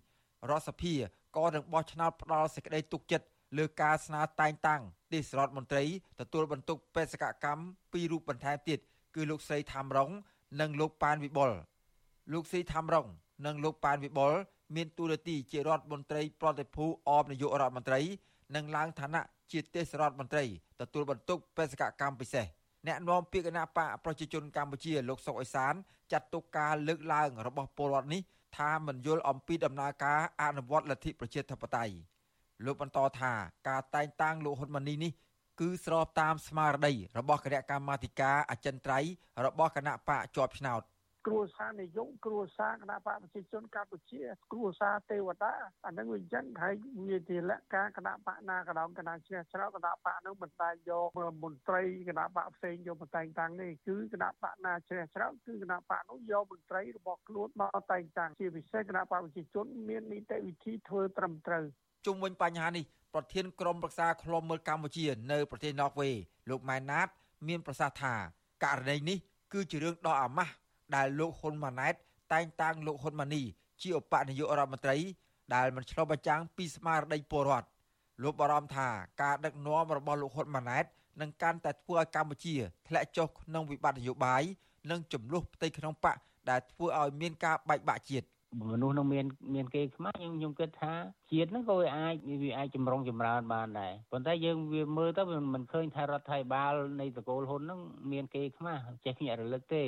[0.50, 0.94] រដ្ឋសភា
[1.36, 4.82] ក៏នឹងបោះឆ្នោតផ្ដាល់សេចក្តីទុកចិត្ត លើការស្នើតែងតាំង
[5.12, 5.84] ទេសរដ្ឋមន្ត្រី
[6.20, 8.78] ទទួលបន្ទុកបេសកកម្មពីររូបបន្ថែមទៀត
[9.14, 10.10] គឺលោកស្រីថាំរង
[10.60, 11.50] និងលោកប៉ានវិបុល
[12.32, 13.06] លោកស្រីថាំរង
[13.46, 14.32] និងលោកប៉ានវិបុល
[14.76, 18.00] មានតួនាទីជារដ្ឋមន្ត្រីប្រតិភូអបនាយករដ្ឋមន្ត្រី
[18.54, 20.44] និងឡើងឋានៈជាទេសរដ្ឋមន្ត្រី
[20.80, 22.46] ទទួលបន្ទុកបេសកកម្មពិសេស
[22.86, 25.74] អ្នកនាំពាក្យគណៈបកប្រជាជនកម្ពុជាលោកសុកអេសាន
[26.12, 28.20] ចាត់ទុកការលើកឡើងរបស់ពលរដ្ឋនេះ
[28.56, 31.94] ថាមិនយល់អំពីដំណើរការអនុវត្តលទ្ធិប្រជាធិបតេយ្យ
[32.64, 33.32] លោកបន្តថា
[33.68, 35.12] ការតែងតាំងលោកហ៊ុនម៉ាណីនេះ
[35.60, 39.10] គឺស្របតាមស្មារតីរបស់គណៈកម្មាធិការអចិន្ត្រៃយ៍
[39.44, 40.82] របស់គណៈបកជាប់ឆ្នោត
[41.26, 45.52] គ្រួសារនិយមគ្រួសារគណៈបកប្រជាជនកម្ពុជា គ្រួសារទេវតា
[45.86, 46.74] អានឹងវាអញ្ចឹងហើយ
[47.08, 51.08] វាជាលក្ខការគណៈបកណាក៏ដោយគណៈជ្រះច្រកគណៈបកនឹងមិនតែយក
[51.44, 61.66] មន្ត្រីគណៈបកផ្សេងយកមកតែងតាំងនេះគឺគណៈបកណាជ្រះច្រកគឺគណៈបកនោះយកមន្ត្រីរបស់ខ្លួនមកតែងតាំងជាពិសេសគណៈបកប្រជាជនមាននីតិវិធីធ្វើត្រឹមត្រូវ
[62.06, 62.84] ជុំវិញបញ្ហានេះ
[63.14, 66.10] ប្រធានក្រុមប្រឹក្សាឃ្លាំមើលកម្ពុជា នៅប្រទេសណ័រវេ
[66.50, 67.08] លោកម៉ែនណាត
[67.48, 68.14] មានប្រសាសន៍ថា
[68.64, 69.18] ករណីនេះ
[69.52, 70.52] គឺជារឿងដ៏អាម៉ាស់
[70.96, 71.94] ដែលលោកហ៊ុនម៉ាណែត
[72.32, 73.42] តែងតាំងលោកហ៊ុនម៉ាណី
[73.82, 74.96] ជាឧបនាយករដ្ឋមន្ត្រី
[75.54, 77.68] ដែលមិនឆ្លុះបញ្ចាំងពីស្មារតីពលរដ្ឋ
[78.22, 78.88] លោកបារម្ភថា
[79.22, 80.84] ការដឹកនាំរបស់លោកហ៊ុនម៉ាណែត
[81.20, 82.54] នឹងកាន់តែធ្វើឲ្យកម្ពុជា
[82.88, 84.42] ធ្លាក់ចុះក្នុងវិបត្តិនយោបាយ
[84.90, 86.16] និងចំនួនផ្ទៃក្នុងបក
[86.50, 88.26] ដែលធ្វើឲ្យមានការបែកបាក់ជាតិ
[88.70, 90.94] មនុស្សនឹងមានមានគេខ្មាស់ខ្ញុំខ្ញុំគិតថា
[91.30, 95.22] ជាតិហ្នឹងក៏វាអាចវាអាចចម្រុងចម្រើនបានដែរប៉ុន្តែយើងវាមើលទៅ
[95.54, 97.80] មិនឃើញថារដ្ឋាភិបាលនៃតកូលហ៊ុនហ្នឹង
[98.12, 99.84] មានគេខ្មាស់ចេះភ្ញាក់រលឹកទេ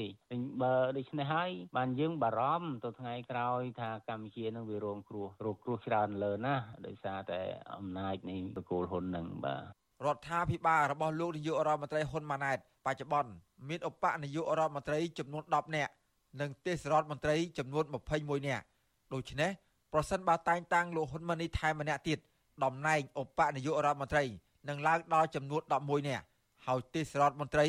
[0.62, 6.55] បើដូច្នេះហើយបានយើងបារម្ភទៅថ្ងៃក្រោយថាកម្ពុជានឹងវារងគ្រោះរងគ្រោះច្រើនលើណា
[6.87, 7.40] ដោយសារតែ
[7.75, 9.64] អំណាចនៃតកូលហ៊ុនហ្នឹងបាទ
[10.07, 13.33] រដ្ឋាភិបាលរបស់លោកនាយករដ្ឋមន្ត្រីហ៊ុនម៉ាណែតបច្ចុប្បន្ន
[13.68, 15.92] មានឧបនាយករដ្ឋមន្ត្រីចំនួន10នាក់
[16.40, 17.85] និងទេសរដ្ឋមន្ត្រីចំនួន
[18.16, 18.64] 21នាក់
[19.12, 19.51] ដូច្នេះ
[19.93, 22.19] ប្រសិនបើតែងតាំងលោកហ៊ុនម៉ាណីថែមម្នាក់ទៀត
[22.64, 24.25] តំណែងឧបនាយករដ្ឋមន្ត្រី
[24.69, 26.25] នឹងឡើងដល់ចំនួន11នាក់
[26.66, 27.66] ហើយទេសរដ្ឋមន្ត្រី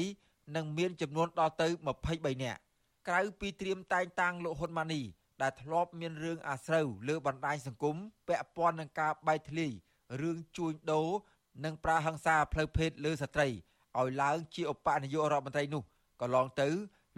[0.56, 1.68] នឹងមានចំនួនដល់ទៅ
[2.06, 2.60] 23នាក់
[3.08, 5.02] ក្រៅពីត្រៀមតែងតាំងលោកហ៊ុនម៉ាណី
[5.42, 7.96] ដែលធ្លាប់មានរឿងអាស្រូវលើបណ្ដាញសង្គម
[8.28, 9.72] ពាក់ព័ន្ធនឹងការបែកធ្លាយ
[10.22, 11.08] រឿងជួញដូរ
[11.66, 13.48] និងប្រាហឹង្សាផ្លូវភេទលើស្ត្រី
[14.00, 15.84] ឲ្យឡើងជាឧបនាយករដ្ឋមន្ត្រីនោះ
[16.22, 16.68] ក៏ឡងទៅ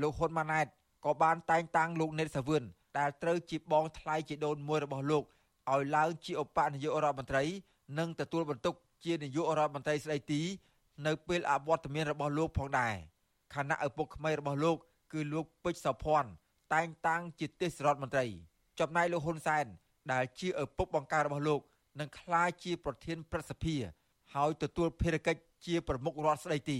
[0.02, 0.68] លោកហ៊ុនម៉ាណែត
[1.06, 2.64] ក៏បានតែងតាំងលោកណេតសាវឿន
[2.98, 5.24] ដែលត្រូវជាបងថ្លៃជាដូនមួយរបស់លោក
[5.72, 7.44] ឲ្យឡើងជាឧបនាយករដ្ឋមន្ត្រី
[8.00, 10.42] និងទទួលបន្ទុកជានាយករដ្ឋមន្ត្រីស្ដីទី
[11.06, 12.96] នៅពេលអវត្តមានរបស់លោកផងដែរ
[13.56, 14.78] ខណៈឪពុកក្មេករបស់លោក
[15.14, 16.30] គឺលោកពេជ្រសុភ័ណ្ឌ
[16.74, 18.26] តែងតាំងជាទេសរដ្ឋមន្ត្រី
[18.80, 19.66] ចំណែកលោកហ៊ុនសែន
[20.12, 21.62] ដែលជាឪពុកបង្កើតរបស់លោក
[22.00, 23.76] នឹងក្លាយជាប្រធានព្រឹទ្ធសភា
[24.36, 26.80] ហើយទទួលភារកិច្ចជាប្រមុខរដ្ឋស្ដីទី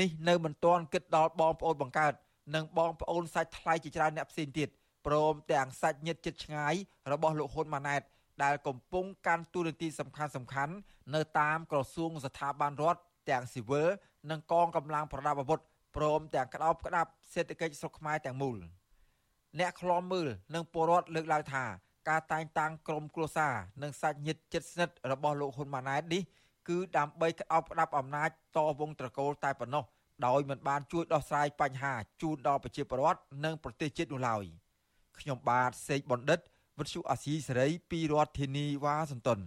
[0.00, 2.14] នេះនៅមិនទាន់គិតដល់បងប្អូនបង្កើត
[2.54, 4.68] និងបងប្អូនសាច់ថ្លៃជាច្រើនអ្នកផ្សេងទៀត
[5.06, 6.74] ព្រមទាំងសាច់ញាតិជិតឆ្ងាយ
[7.12, 8.02] របស់លោកហ៊ុនម៉ាណែត
[8.44, 10.74] ដែលកំពុងកាន់តួនាទីសំខាន់សំខាន់
[11.14, 13.88] នៅតាមក្រសួងស្ថាប័នរដ្ឋទាំងស៊ីវិល
[14.30, 15.60] និងកងកម្លាំងប្រដាប់អាវុធ
[15.96, 18.56] ព្រមទាំងក្តោបក្តាប់សេដ្ឋកិច្ចស្រុកខ្មែរទាំងមូល
[19.58, 21.64] អ្នកខ្លំមើលនិងពលរដ្ឋលើកឡើងថា
[22.08, 26.22] ការតែងតាំងក្រុមគ្រួសារនិងសាច់ញាតិជិតស្និទ្ធរបស់លោកហ៊ុនម៉ាណែតនេះ
[26.68, 29.84] គឺដើម្បីក្តោបក្តាប់អំណាចតវងត្រកូលតែប៉ុណ្ណោះ
[30.26, 34.44] ដោយមិនបានជួយដោះស្រាយបញ្ហាជូនដល់ប្រជាពលរដ្ឋនិងប្រទេសជាតិនោះឡើយ
[35.20, 36.40] ខ្ញុំបាទសេកបណ្ឌិត
[36.78, 39.40] វិទ្យុអាស៊ីសេរីពីរដ្ឋធានីវ៉ាស៊ីនតោន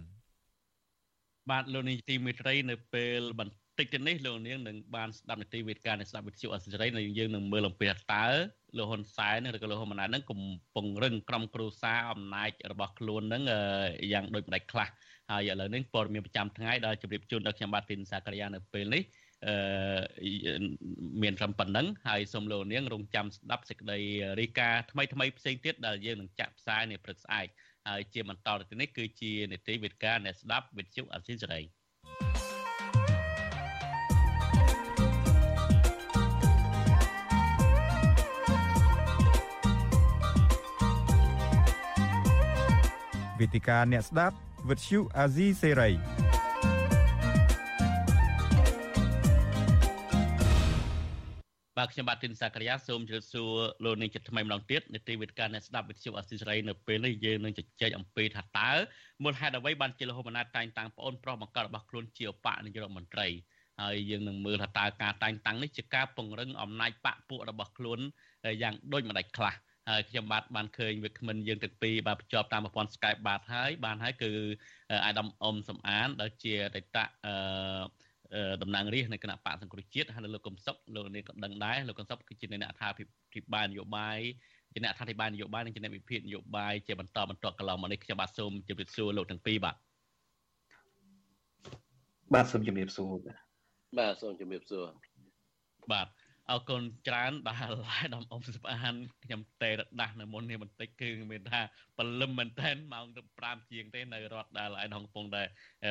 [1.50, 8.26] បាទលោកនាយទីមេត្រីនៅពេលបន្តិចទៅនេះលោកនាងនឹងបានស្ដាប់នីតិវេទការនៃស្ដាប់វិទ្យុអាស៊ីសេរីនៅយើងនឹងមើលអំពីតើ
[8.76, 10.40] លោកហ៊ុនសែនឬក៏លោកហ៊ុនម៉ាណែតនឹងកំ
[10.74, 13.42] ពុងរឹងក្រុមគ្រួសារអំណាចរបស់ខ្លួននឹង
[14.12, 14.88] យ៉ាងដូចម្ដេចខ្លះ
[15.30, 19.02] ហើយឥឡូវនេះព័ត៌មានប្រចាំថ្ងៃដល់ជម្រាបជូនដល់ខ្ញុំបាទទីនសាករិយានៅពេលនេះ
[21.22, 24.00] មានត្រឹមប៉ុណ្ណឹងហើយសូមលោកនាងរងចាំស្ដាប់សេចក្តី
[24.40, 27.46] រីកាថ្មីថ្មីផ្សេងទៀតដែលយើងនឹងចាក់ផ្សាយនៅព្រឹកស្អែក
[27.88, 31.60] ហើយជាបន្តទៅនេះគឺជានីតិវិទ្យាអ្នកស្ដាប់វិទ្យុអសីសេរី
[43.40, 44.36] វេទិកាអ្នកស្ដាប់
[44.68, 45.90] វិទ្យុអាស៊ីសេរី
[51.80, 53.52] បាទខ្ញុំបាទទីនសាករិយាសូមជម្រាបសួរ
[53.84, 58.70] លោកនាងចិត្តថ្មីម្ដងទៀតនេតិវិទ្យាអ្នកស្ដាប់វិទ្យុអាស៊ីសេរីនៅពេលនេះយើងនឹងជជែកអំពីថាតើ
[59.22, 63.28] មូលហេតុអ្វីបានជាលហុមណាតតែងតាំងប្អូនប្រុសបង្កើតរបស់ខ្លួនជាឧបនាយករដ្ឋមន្ត្រី
[63.80, 67.98] ហើយយើងនឹងមើលថាតើការតែងតាំងនេះជាការពង្រឹងអំណាចបកពួករបស់ខ្លួន
[68.62, 69.54] យ៉ាងដូចម្ដេចខ្លះ
[69.88, 74.32] ហើយខ្ញុំបាទបានឃើញវាគ្មិនយើងទាំងពីរបាទភ្ជាប់តាមប្រព័ន្ធ Skype បាទហើយបានហើយគឺ
[75.06, 77.34] អាដាមអ៊ំសំអានដែលជាអតីតអឺ
[78.62, 83.04] តំណាងរាស្ត្រនៃគណៈបកសង្គ្រោះជាតិហើយលោកកឹមសុខលោកនេះក៏ដឹងដែរលោកកឹមសុខគឺជាអ្នកអត្ថាធិ
[83.42, 84.18] ប្បាយនយោបាយ
[84.72, 89.76] ជាអ្នកអត្ថាធិប្បាយនយោបាយនិងជាអ្នកវិភាគនយោបាយជាបន្តបន្តកន្លងមកនេះខ្ញុំបាទសូមជម្រាបសួរលោកទាំងពីរបាទ
[92.34, 93.12] បាទសូមជម្រាបសួរ
[93.98, 94.86] បាទសូមជម្រាបសួរ
[95.92, 96.08] បាទ
[96.50, 101.60] អរគុណច្រើនដែលឡាយដំអ៊ំស្អាន ខ្ញុំទេរដាស់នៅមុននេះបន្តិចគឺមានថា
[101.98, 103.06] បលឹមមែនតែនម៉ោង
[103.38, 105.42] 5ជាងទេនៅរដ្ឋដែលឯដងកំពុងតែ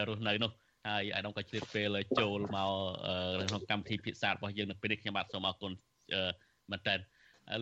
[0.08, 0.52] រស់នៅនោះ
[0.88, 2.72] ហើយឯដងក៏ជ្រាបពេលចូលមក
[3.50, 5.72] ក្នុងកម្មវិធីភាសារបស់យើងនៅពេលនេះខ្ញុំបាទសូមអរគុណ
[6.72, 6.96] មែនតើ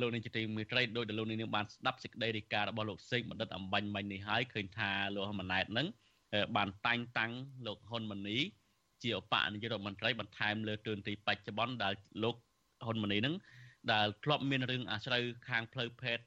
[0.01, 5.87] លោកនាងជាទីមេត្រីដោយដែលលោកនាងបានស្ដាប់សេចក្តីរាយការណ៍របស់លោកសេកបណ្ឌិតអំបញ្ញមិញនេះហើយឃើញថាលោកហ៊ុនម៉ាណែតនឹង
[6.55, 7.31] បានតែងតាំង
[7.67, 8.37] លោកហ៊ុនម៉ាណី
[9.03, 12.35] ជាឧបនាយករដ្ឋមន្ត្រីបន្ថែមលើទូនទីបច្ចុប្បន្នដែលលោក
[12.85, 13.35] ហ៊ុនម៉ាណីនឹង
[13.91, 16.19] ដែលធ្លាប់មានរឿងអាស្រូវខាងផ្លូវភេទ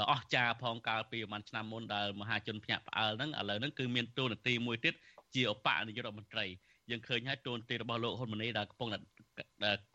[0.00, 4.94] ដ៏អស្ចារ្យផងកាលពីប្រហែលឆ្នាំមុនដែលមហាជនភ្ញាក់ផ្អើលហ្នឹងឥឡូវហ្នឹងគឺមានតួនាទីមួយទៀត
[5.34, 6.46] ជាឧបនាយករដ្ឋមន្ត្រី
[6.90, 8.88] យើងឃើញហើយតួនាទីរបស់លោកហ៊ុនម៉ាណីដែលកំពុង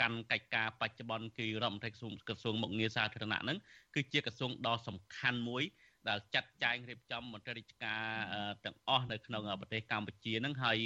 [0.01, 3.57] កាន់កិច្ចការបច្ចុប្បន្នគឺរដ្ឋមន្ត្រីក្រសួងក្រសួងមុខងារសាធារណៈហ្នឹង
[3.95, 5.63] គឺជាក្រសួងដ៏សំខាន់មួយ
[6.07, 8.03] ដែលចាត់ចែងរៀបចំមន្ត្រីរាជការ
[8.65, 10.77] ទាំងអស់នៅក្នុងប្រទេសកម្ពុជាហ្នឹងហើយ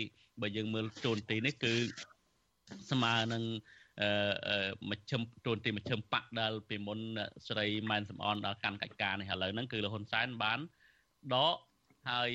[0.42, 1.74] បើយើងមើលតួនាទីនេះគឺ
[2.92, 3.81] ស្មើនឹងអឺ
[4.90, 7.00] មជ្ឈិមទូនទីមជ្ឈិមបកដែលពីមុន
[7.48, 10.60] ស្រីម៉ែនសំអនដល់កាន់កិច្ចការនេះឥឡូវហ្នឹងគឺលោកហ៊ុនសែនបាន
[11.34, 11.58] ដក
[12.10, 12.30] ហើយ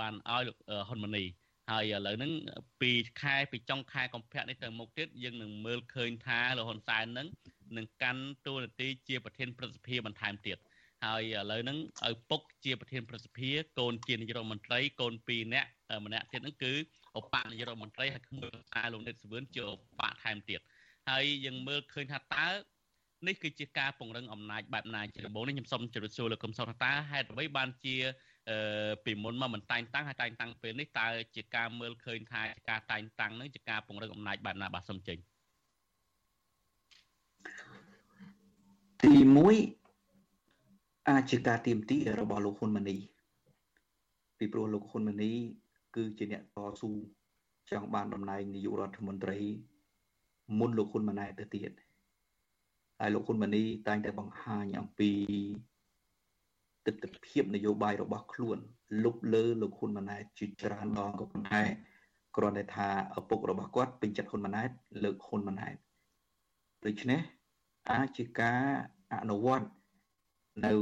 [0.00, 0.56] បានឲ្យលោក
[0.88, 1.24] ហ៊ុនម៉ាណី
[1.70, 2.32] ហើយឥឡូវហ្នឹង
[2.80, 7.28] ពីខែពីចុងខែកុម្ភៈនេះទៅមុខទៀតយើងនឹងមើលឃើញថាលោកហ៊ុនសែនហ្នឹង
[7.76, 10.58] នឹងកាន់តួនាទីជាប្រធានព្រឹទ្ធសភាបន្ថែមទៀត
[11.04, 15.68] ហើយឥឡូវហ្នឹងឲ្យពុកជាប្រធានព្រឹទ្ធសភាកូនជានាយករដ្ឋមន្ត្រីកូន2នាក់
[16.04, 16.72] ម្នាក់ទៀតហ្នឹងគឺ
[17.18, 20.60] ឧបនាយករដ្ឋមន្ត្រីហើយក្មួយខ្សែលោកនិតសវឿនជាឧបថែមទៀត
[21.10, 22.46] ហើយយើងមើលឃើញថាតើ
[23.26, 27.96] នេះគឺជាការពង្រឹងអំណាចបែបណាជាដំបូងនេះខ្ញុំសូមជម្រាបសួរលោកកឹមសុខថាតើហេតុអ្វីបានជា
[29.04, 35.18] ពីមុនមកមិនតែងតាំងហើយតែងតាំងពេលនេះតើជាការមើលឃើញថាជាការតែងតាំងនឹងជាការពង្រឹងអំណាចបែបណាបាទសូមចេញ
[39.02, 39.12] ទី
[39.90, 42.96] 1អាចជាការទៀមទីរបស់លោកហ៊ុនម៉ាណី
[44.38, 45.32] ពីព្រោះលោកហ៊ុនម៉ាណី
[45.96, 46.90] គឺជាអ្នកតស៊ូ
[47.70, 49.38] ចង់បានតំណែងនាយករដ្ឋមន្ត្រី
[50.58, 51.70] មុនលោកហ៊ុនម៉ាណែតទៅទៀត
[53.00, 55.10] ហើយលោកហ៊ុនម៉ាណីតែងតែបង្ហាញអំពី
[56.86, 58.58] ទស្សនវិជ្ជានយោបាយរបស់ខ្លួន
[59.04, 61.62] លុបលើលោកហ៊ុនម៉ាណែតជាច្រើនដងក៏ប៉ុន្តែ
[62.36, 64.70] គ្រាន់តែថាឪពុករបស់គាត់ពេញចិត្តហ៊ុនម៉ាណែត
[65.04, 65.76] លើកហ៊ុនម៉ាណែត
[66.86, 67.20] ដូច្នេះ
[67.90, 68.62] អាចជាការ
[69.14, 69.68] អនុវត្ត
[70.66, 70.72] នៅ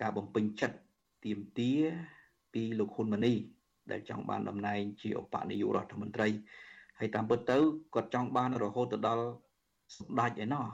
[0.00, 0.76] ការបំពេញចិត្ត
[1.24, 1.72] ទៀមទា
[2.52, 3.34] ពីលោកហ៊ុនម៉ាណី
[3.90, 6.28] ដែលចង់បានតំណែងជាឧបនាយករដ្ឋមន្ត្រី
[7.04, 7.58] ហើយតាមពិតទៅ
[7.94, 9.26] គាត់ចង់បានរហូតទៅដល់
[9.96, 10.66] សម្ដេចឯណោះ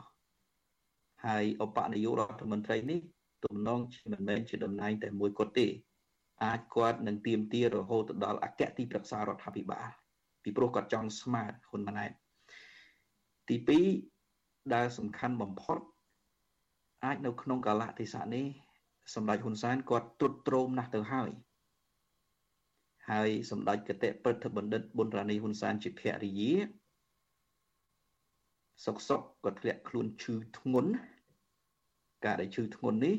[1.26, 3.00] ហើយឧបនាយករដ្ឋមន្ត្រីនេះ
[3.44, 5.66] ទំនងជាមិនមែនជាតំណែងតែមួយគាត់ទេ
[6.44, 9.88] អាចគាត់នឹងទៀមទារហូតទៅដល់អគ្គទីប្រឹក្សារដ្ឋាភិបាល
[10.42, 12.12] ពីព្រោះគាត់ចង់ស្មាតហ៊ុនម៉ាណែត
[13.48, 13.56] ទី
[14.16, 15.78] 2ដែលសំខាន់បំផុត
[17.04, 18.46] អាចនៅក្នុងកាលៈទេសៈនេះ
[19.14, 21.30] សម្ដេចហ៊ុនសែនគាត់ទ្រុឌទ្រោមណាស់ទៅហើយ
[23.10, 26.52] ហើយសម្ដេចកតេព្រឹទ្ធបណ្ឌិតប៊ុនរ៉ានីហ៊ុនសែនជាភរិយា
[28.84, 30.92] សុកសុកក៏ធ្លាក់ខ្លួនឈឺធ្ងន់
[32.24, 33.16] ការដែលឈឺធ្ងន់នេះ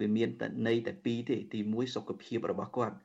[0.00, 2.96] វាមានតែន័យតែពីរទេទី1សុខភាពរបស់គាត់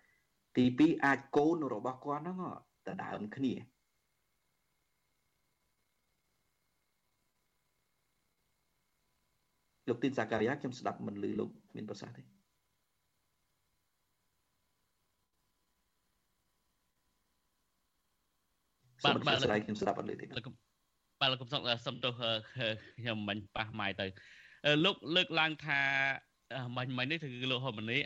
[0.58, 2.42] ទី2អាចកូនរបស់គាត់ហ្នឹង
[2.88, 3.54] តដើមគ្នា
[9.88, 12.33] លោកទីនសាការីយ៉ាខ្ញុំស្ដាប់មិនលឺលោកមានប្រសាសន៍ទេ
[19.04, 22.14] បាទបាទស្ដាយខ្ញុំស្ដាប់អត់លឺទេបាទលោកកំសុកសុំទោស
[23.00, 24.06] ខ្ញុំមិនប៉ះម៉ាយទៅ
[24.86, 25.82] លោកលើកឡើងថា
[26.78, 28.04] មិញមិញនេះគឺលោកហ៊ុនម៉ាណែត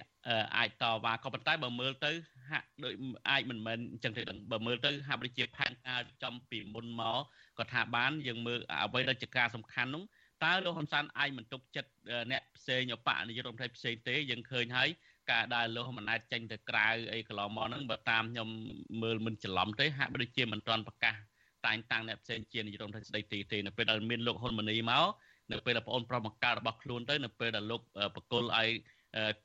[0.57, 2.11] អាចតវ៉ាក៏ប៉ុន្តែបើមើលទៅ
[2.49, 2.93] ហាក់ដូច
[3.29, 7.17] អាចមិនមែនអញ្ចឹងទេបើមើលទៅហាក់ដូចជាផែនការចំពីមុនមក
[7.59, 10.03] ក៏ថាបានយើងមើលអ្វីដែលជាការសំខាន់នោះ
[10.43, 11.91] តើលោកហ៊ុនសែនអាចមិនទុកចិត្ត
[12.31, 14.89] អ្នកផ្សេងអបនាយករដ្ឋមន្ត្រីផ្សេងទេយើងឃើញហើយ
[15.31, 18.49] ការដែលលោកហ៊ុនម៉ាណែតចេញទៅក្រៅអីកន្លងមកហ្នឹងបើតាមខ្ញុំ
[19.01, 21.15] មើលមិនច្រឡំទេហាក់ដូចជាមិនទាន់ប្រកាស
[21.65, 25.05] តែងតាំងអ្នកផ្សេងជានាយករដ្ឋមន្ត្រីស្ដីទីទេនៅពេលដែលមានលោកហ៊ុនម៉ាណីមក
[25.51, 27.81] នៅពេលដែលបងប្រុសបង្កើតរបស់ខ្លួនទៅនៅពេលដែលលោក
[28.15, 28.69] បកគលឲ្យ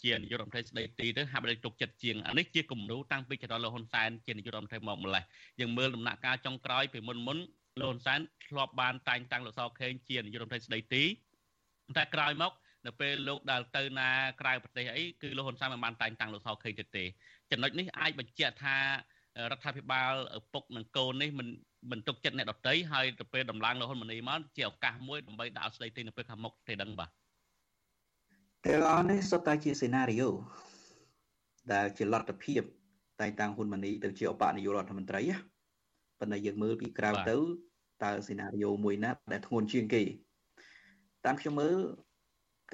[0.03, 5.25] ជានាយករដ្ឋមន្ត្រីស្ដីទីទៅហាក់បីទុកចិត្តជាងអានេះជាគំរូតាំងពីចរិតលោកហ៊ុនសែនជានាយករដ្ឋមន្ត្រីមកម្លេះ
[5.61, 7.39] យើងមើលដំណាក់កាលចុងក្រោយពីមុនមុន
[7.81, 11.05] លោកហ៊ុនសែនធ្លាប់បានតែងតាំងលោកសខេងជានាយករដ្ឋមន្ត្រីស្ដីទី
[11.97, 12.53] តែក្រោយមក
[12.87, 14.09] នៅពេលលោកដែលទៅណា
[14.41, 17.05] ក្រៅប្រទេសអីគឺលោកហ៊ុនសែនមិនបានតែងតាំងលោកសខេងទៀតទេ
[17.51, 18.77] ចំណុចនេះអាចបញ្ជាក់ថា
[19.51, 21.49] រដ្ឋាភិបាលឪពុកនិងកូននេះមិន
[21.91, 27.11] មិនទុកចិត្តអ្នកដតីហើយទៅពេលដំឡើងលោកហ៊ុនម៉ាណីមកជាឱកាសមួយដើម្បីដាក់ស្ដីទីនៅពេលខាងមុខទេដឹងបាទ
[28.67, 30.31] ទាំងអស់នេះសុទ្ធតែជាសេណារីយ៉ូ
[31.73, 32.63] ដែលជាលទ្ធភាព
[33.21, 35.23] តែងតាំងហ៊ុនម៉ាណីទៅជាឧបនាយករដ្ឋមន្ត្រី
[36.21, 37.37] ប៉ុន្តែយើងមើលពីក្រៅទៅ
[38.05, 40.03] តើសេណារីយ៉ូមួយណាដែលធ្ងន់ជាងគេ
[41.25, 41.77] តាមខ្ញុំមើល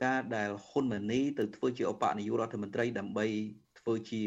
[0.04, 3.26] ការដែលហ៊ុនម៉ាណីទៅធ្វើជាឧបនាយករដ្ឋមន្ត្រី ដើម្បី
[3.78, 4.22] ធ្វើជា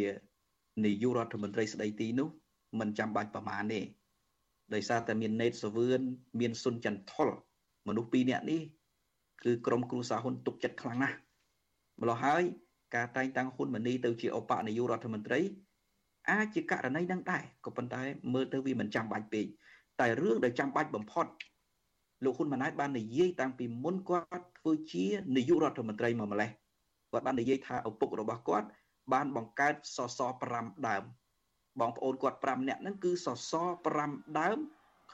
[0.86, 2.30] នាយករដ្ឋមន្ត្រីស្ដីទីនោះ
[2.80, 3.82] មិនចាំបាច់ប្រមាណទេ
[4.74, 6.02] ដោយសារតែមានណេតសវឿន
[6.40, 7.30] មានសុនចន្ទថុល
[7.88, 8.62] មនុស្សពីរនាក់នេះ
[9.44, 11.18] គឺក្រុមគ្រួសារហ៊ុនទុកចិត្តខ្លាំងណាស់
[12.02, 12.44] ម្ល៉េះហើយ
[12.96, 15.40] ការតែងតាំងហ៊ុនម៉ាណីទៅជាឧបនាយករដ្ឋមន្ត្រី
[16.30, 18.02] អាចជាករណីនឹងដែរក៏ប៉ុន្តែ
[18.34, 19.46] មើលទៅវាមិនចាំបាច់ពេក
[20.00, 21.26] តែរឿងដែលចាំបាច់បំផុត
[22.24, 25.06] លោកហ៊ុនម៉ាណែតបាននិយាយតាំងពីមុនគាត់ធ្វើជា
[25.36, 26.50] នាយករដ្ឋមន្ត្រីមកម្លេះ
[27.12, 28.68] គាត់បាននិយាយថាឪពុករបស់គាត់
[29.14, 30.20] បានបង្កើតសស
[30.54, 31.04] 5ដើម
[31.80, 34.58] បងប្អូនគាត់5នាក់ហ្នឹងគឺសសរ5ដើម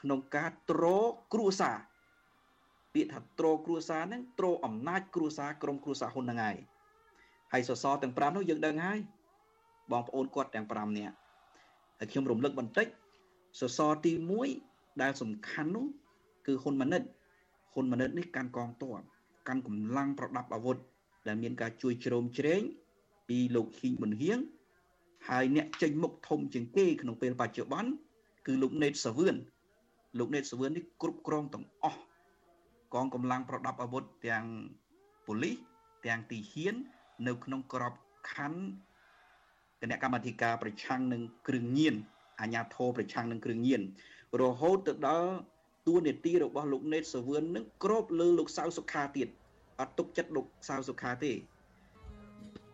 [0.00, 0.84] ក្នុងការត្រ
[1.32, 1.76] គ្រួសារ
[2.94, 6.56] ពាក្យថាត្រគ្រួសារហ្នឹងត្រអំណាចគ្រួសារក្រុមគ្រួសារហ៊ុនហ្នឹងហើយ
[7.52, 8.98] ហើយសសរទាំង5នោះយើងដឹងហើយ
[9.92, 11.14] បងប្អូនគាត់ទាំង5នាក់
[11.98, 12.86] ហើយខ្ញុំរំលឹកបន្តិច
[13.60, 14.12] សសរទី
[14.56, 15.86] 1ដែលសំខាន់នោះ
[16.48, 17.02] គឺហ៊ុនម៉ាណិត
[17.72, 19.00] ហ៊ុនម៉ាណិតនេះកាន់កងទ័ព
[19.48, 20.76] កាន់កម្លាំងប្រដាប់អាវុធ
[21.26, 22.62] ដែលមានការជួយជ្រោមជ្រែង
[23.28, 24.38] ពីលោកហ៊ីងប៊ុនហៀង
[25.28, 27.90] ហើយអ្នកចេញមុខធំជាងគេក្នុងពេលបច្ចុប្បន្ន
[28.46, 29.36] គឺលោកណេតសាវឿន
[30.18, 32.02] លោកណេតសាវឿននេះគ្រប់គ្រងទាំងអស់
[32.94, 34.44] កងកម្លាំងប្រដាប់អាវុធទាំង
[35.26, 35.56] ប៉ូលីស
[36.06, 36.74] ទាំងទីហ៊ាន
[37.26, 37.92] នៅក្នុងក្រប
[38.30, 38.62] ខ័ណ្ឌ
[39.80, 41.94] គណៈកម្មាធិការប្រឆាំងនឹងគ្រឿងញៀន
[42.40, 43.80] អាជ្ញាធរប្រឆាំងនឹងគ្រឿងញៀន
[44.40, 45.32] រហូតទៅដល់
[45.88, 49.28] តួនាទីរបស់លោកណេតសាវឿននឹងគ្របលើលោកសៅសុខាទៀត
[49.80, 51.32] អត់ទុកចិត្តលោកសៅសុខាទេ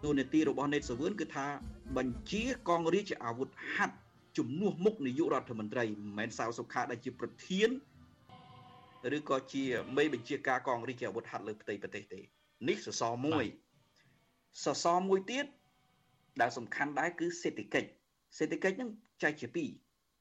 [0.04, 1.46] តួនាទីរបស់ណេតសាវឿនគឺថា
[1.96, 3.94] បញ្ជាកងរាជអាវុធហត្ថ
[4.38, 7.68] ជំនួសមុខនាយករដ្ឋមន្ត្រីមិនមែនសាវសុខាដែលជាប្រធាន
[9.16, 9.64] ឬក៏ជា
[9.96, 12.20] មេបញ្ជាការកងរាជអាវុធហត្ថលើផ្ទៃប្រទេសទេ
[12.68, 13.44] នេះសសរមួយ
[14.64, 15.46] សសរមួយទៀត
[16.40, 17.88] ដែលសំខាន់ដែរគឺសេដ្ឋកិច្ច
[18.38, 18.90] សេដ្ឋកិច្ចហ្នឹង
[19.22, 19.70] ចែកជាពីរ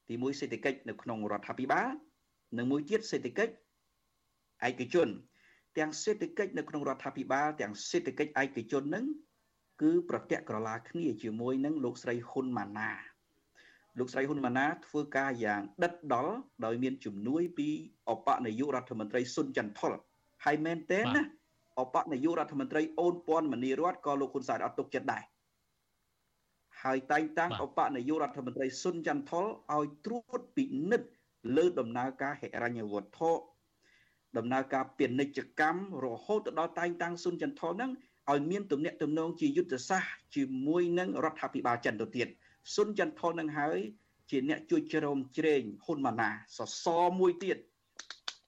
[0.10, 1.90] ទីមួយសេដ្ឋកិច្ចនៅក្នុងរដ្ឋាភិបាល
[2.58, 3.54] និងមួយទៀតសេដ្ឋកិច្ច
[4.68, 5.08] ឯកជន
[5.78, 9.06] ទាំងសេដ្ឋកិច្ចនៅក្នុងរដ្ឋាភិបាល ទាំងសេដ្ឋកិច្ចឯកជនហ្នឹង
[9.82, 12.92] គឺប្រតិក្រឡាគ្នាជាមួយនឹងលោកស្រីហ៊ុនម៉ាណា
[14.00, 16.34] លោកស្រីហ៊ុនម៉ាណាធ្វើការយ៉ាងដិតដល់
[16.66, 17.68] ដោយមានជំនួយពី
[18.10, 19.92] អបនាយករដ្ឋមន្ត្រីស៊ុនចន្ទថុល
[20.46, 21.22] ហើយមែនទេណា
[21.80, 25.24] អបនាយករដ្ឋមន្ត្រីអូនពាន់មនីរតក៏លោកហ៊ុនសែនអត់ទុកចិត្តដែរ
[26.84, 31.10] ហើយតែងតាំងអបនាយករដ្ឋមន្ត្រីស៊ុនចន្ទថុលឲ្យត្រួតពិនិត្យ
[31.56, 33.32] លើដំណើរការហិរញ្ញវត្ថុ
[34.38, 37.92] ដំណើរការពាណិជ្ជកម្មរហូតទៅដល់តែងតាំងស៊ុនចន្ទថុលហ្នឹង
[38.32, 42.28] ឲ្យមានទំនាក់ទំនងជាយុទ្ធសាស្ត្រជាមួយនឹងរដ្ឋាភិបាលចិនទៅទៀត
[42.74, 43.78] ស៊ុនចន្ទថុលនឹងហើយ
[44.30, 47.58] ជាអ្នកជួយជ្រោមជ្រែងហ៊ុនម៉ាណែតសសរមួយទៀត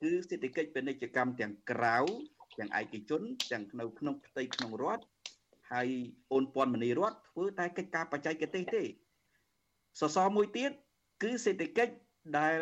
[0.01, 1.97] គឺសេដ្ឋកិច្ចពាណិជ្ជកម្មទាំងក្រៅ
[2.59, 5.03] ទាំងឯកជនទាំងនៅក្នុងផ្ទៃក្នុងរដ្ឋ
[5.71, 5.87] ហើយ
[6.31, 8.83] អូនពាន់មនីរដ្ឋធ្វើតែកិច្ចការបច្ចេកទេសទេ
[10.01, 10.71] សសរមួយទៀត
[11.23, 11.93] គឺសេដ្ឋកិច្ច
[12.37, 12.59] ដែល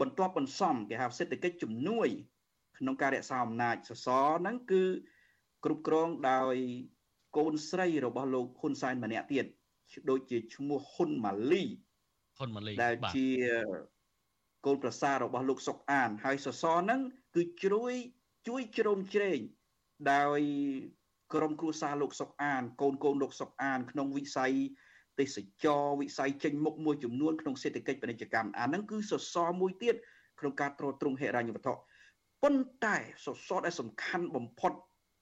[0.00, 2.08] បន្ទាប់បន្សំគេហៅសេដ្ឋកិច្ចជំនួយ
[2.78, 4.82] ក្នុងការរក្សាអំណាចសសរហ្នឹងគឺ
[5.64, 6.56] គ្រប់គ្រងដោយ
[7.36, 9.46] កូនស្រីរបស់លោកហ៊ុនសែនម្នាក់ទៀត
[10.10, 11.64] ដូចជាឈ្មោះហ៊ុនម៉ាលី
[12.38, 13.28] ហ៊ុនម៉ាលីដែលជា
[14.66, 17.00] កូនប្រសាររបស់លោកសុកអាន ហើយសសរហ្នឹង
[17.36, 17.94] គឺជួយ
[18.48, 19.40] ជួយជ្រោមជ្រែង
[20.12, 20.40] ដោយ
[21.34, 24.52] ក្រុមគ្រួសារលោកសុកអានកូនកូនលោកសុកអាន ក្នុងវិស័យ
[25.19, 29.95] ទេសចរវិស័យចេញមុខមួយចំនួនក្នុងសេដ្ឋកិច្ចពាណិជ្ជកម្មអាហ្នឹងគឺសសរមួយទៀត
[30.39, 31.73] ក្នុងការទ្រទ្រង់ហិរញ្ញវត្ថុ
[32.43, 34.71] ប៉ុន្តែសសរដែលសំខាន់បំផុត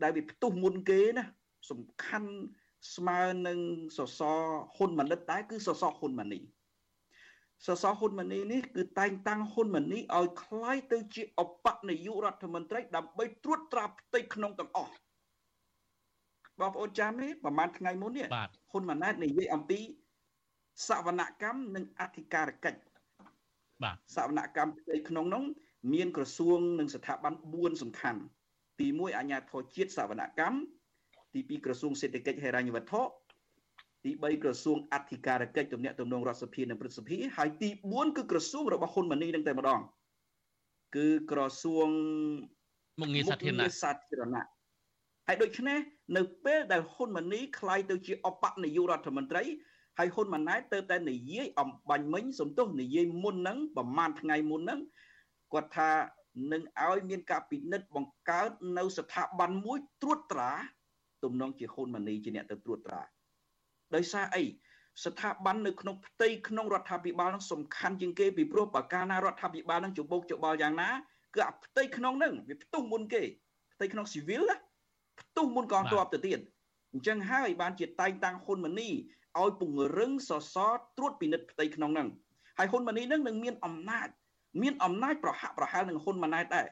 [0.03, 1.23] ដែលវាផ្ទុះមុនគេណា
[1.71, 2.29] សំខាន់
[2.95, 3.59] ស្មើនឹង
[3.97, 4.39] សសរ
[4.75, 6.39] ហ៊ុនម៉ាណិតដែរគឺសសរហ៊ុនម៉ាណី
[7.65, 14.93] សសរហ៊ុនម៉ាណីនេះគឺតែងតាំងហ៊ុនម៉ាណីឲ្យคล้ายទៅជាអបនាយករដ្ឋមន្ត្រីដើម្បីត្រួតត្រាផ្ទៃក្នុងទាំងអស់
[16.60, 18.26] បងប្អូនចាំទេប្រហែលថ្ងៃមុននេះ
[18.70, 19.80] ហ៊ុនម៉ាណែតនិយាយអំពី
[20.88, 22.80] សវនកម្មនិងអធិការកិច្ច
[23.82, 25.42] បាទសវនកម្មផ្ទៃក្នុងនោះ
[25.92, 28.20] មានក្រសួងនិងស្ថាប័ន4សំខាន់
[28.80, 30.58] ទី1អាជ្ញាធរជាតិសវនកម្ម
[31.34, 33.02] ទី2ក្រសួងសេដ្ឋកិច្ចហិរញ្ញវត្ថុ
[34.04, 39.80] ទី3ក្រសួងអធិការកិច្ចទំនាក់ទំនងរដ្ឋសភានិងព្រឹទ្ធសភាហើយទី4គឺក្រសួងរបស់ហ៊ុនម៉ាណីនឹងតែម្ដង
[40.96, 41.88] គឺក្រសួង
[43.00, 44.44] មុខងារសាធារណៈសាធារណៈ
[45.26, 45.78] ហើយដូច្នេះ
[46.16, 49.42] នៅពេលដែលហ៊ុនម៉ាណីក្លាយទៅជាអបនាយករដ្ឋមន្ត្រី
[49.98, 54.80] ហើយហ៊ុនម៉ាណែតទៅតែនិយាយអំបញ្ញមិញសំទោសនិយាយមុនហ្នឹងប្រហែលថ្ងៃមុនហ្នឹង
[55.52, 55.90] គាត់ថា
[56.52, 60.52] នឹងឲ្យមានការពិនិត្យបង្កើតនៅស្ថាប័នមួយត្រួតត្រា
[61.24, 63.02] ទំនងជាហ៊ុនម៉ាណីជាអ្នកទៅត្រួតត្រា
[63.94, 64.44] ដោយសារអី
[65.04, 70.90] ស្ថាប័ននៅក្នុងផ្ទៃក្នុងរដ្ឋាភិបាលនឹងសំខាន់ជាងគេពីព្រោះបើកាលណារដ្ឋាភិបាលនឹងច្របូកច្របល់យ៉ាងណា
[71.34, 73.22] គឺអាផ្ទៃក្នុងនឹងវាផ្ទុះមុនគេ
[73.74, 74.56] ផ្ទៃក្នុងស៊ីវិលណា
[75.20, 76.38] ផ្ទុះមុនកងទ័ពទៅទៀត
[76.92, 78.90] អញ្ចឹងហើយបានជាតែងតាំងហ៊ុនម៉ាណី
[79.38, 82.08] ឲ្យពង្រឹងសសរត្រួតពិនិត្យផ្ទៃក្នុងនឹង
[82.58, 84.08] ហើយហ៊ុនម៉ាណីនឹងនឹងមានអំណាច
[84.62, 86.66] មានអំណាចប្រហាក់ប្រហែលនឹងហ៊ុនម៉ាណែតដែរ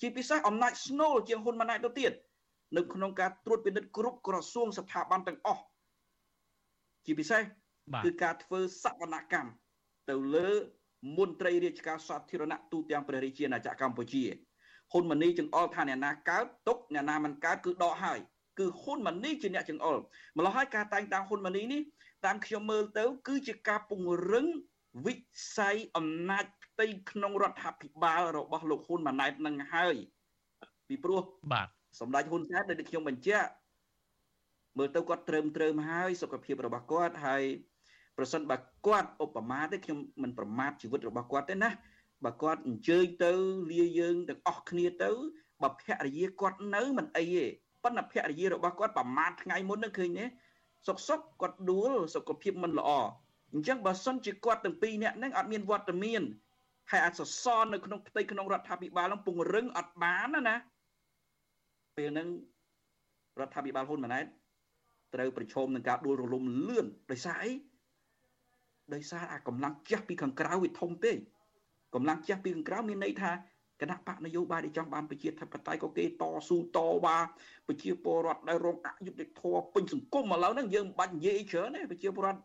[0.00, 2.12] ជាពិសេសអំណាចស្នូលជាងហ៊ុនម៉ាណែតទៅទៀត
[2.76, 5.62] នៅក្នុងការត្រួតពិនិត្យគ្រប់ក្រសួងស្ថាប័នទាំងអស់
[7.06, 7.42] ជាពិសេស
[8.04, 9.50] គឺការធ្វើសវនកម្ម
[10.10, 10.50] ទៅលើ
[11.18, 14.24] មន្ត្រីរាជការសាធារណៈទូទាំងព្រះរាជាណាចក្រកម្ពុជា
[14.92, 18.18] ហ៊ុនម៉ាណីចង្អុលថាអ្នកណាកើតទុកអ្នកណាមិនកើតគឺដកហើយ
[18.58, 19.96] គឺហ៊ុនម៉ាណីជាអ្នកចង្អុល
[20.36, 21.80] ម្ល៉េះហើយការតែងតាំងហ៊ុនម៉ាណីនេះ
[22.24, 24.46] តាមខ្ញុំមើលទៅ គឺជាការពង្រឹង
[25.06, 25.14] វិ
[25.56, 29.94] ស័យអំណាចផ្ទៃក្នុងរដ្ឋាភិបាលរបស់លោកហ៊ុនម៉ាណែតនឹងហើយ
[30.88, 31.22] ពីព្រោះ
[31.52, 31.68] បាទ
[32.00, 33.48] សម្ដេចហ៊ុនសែនដែលខ្ញុំបញ្ជាក់
[34.78, 37.42] មើលទៅគាត់ត្រឹមត្រូវហើយសុខភាពរបស់គាត់ហើយ
[38.16, 41.70] ប្រសិនបើគាត់ឧបមាទេខ្ញុំមិនប្រមាថជីវិតរបស់គាត់ទេណា
[42.24, 43.32] បើគាត់អញ្ជើញទៅ
[43.70, 45.10] លាយើងទាំងអស់គ្នាទៅ
[45.62, 47.44] បើភរិយាគាត់នៅមិនអីទេ
[47.84, 50.24] ប៉ុន្តែភរិយារបស់គាត់ប្រមាថថ្ងៃមុននឹងឃើញទេ
[50.86, 52.90] សុកសុកគាត់ដួលសុខភាពមិនល្អ
[53.52, 56.22] អញ្ចឹងបើសិនជាគាត់ទាំងពីរនាក់ហ្នឹងអត់មានវត្តមាន
[56.90, 60.56] ហើយអាចសសរនៅក្នុងផ្ទៃក្នុងរដ្ឋាភិបាលនឹងពង្រឹងអត់បានណាណា
[61.96, 62.28] ពេលហ្នឹង
[63.40, 64.26] រដ្ឋាភិបាលហ៊ុនម៉ាណែត
[65.14, 67.52] ត្រូវប្រឈមនឹងការដួលរលំលឿនដោយសារអី
[68.94, 71.16] ដោយសារអាកម្លាំងជះពីខាងក្រៅវាធំពេក
[71.94, 73.32] កម្លាំងជះពីខាងក្រៅមានន័យថា
[73.80, 77.18] គណៈបកនយោបាយដែលចង់បានប្រជាធិបតេយ្យក៏គេតស៊ូតវ៉ា
[77.68, 82.40] ប្រជាពលរដ្ឋដែលរងអយុត្តិធម៌ពេញសង្គមឥឡូវហ្នឹងយើងមិនបាច់និយាយច្រើនទេប្រជាពលរដ្ឋ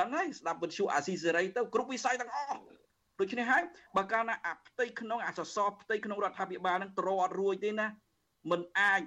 [0.00, 2.60] ដឹងហើយស្ដាប់វិទ្យុអាស៊ីសេរីទៅគ្រប់វិស័យទាំងអស់
[3.20, 3.62] ដូច្នេះហើយ
[3.96, 7.86] បើកាលណាអាផ្ទៃក្នុងអាសសរផ្ទៃក្នុងរដ្ឋាភិបាលហ្នឹងត្រអត់រួចទេណា
[8.50, 9.00] มันអាច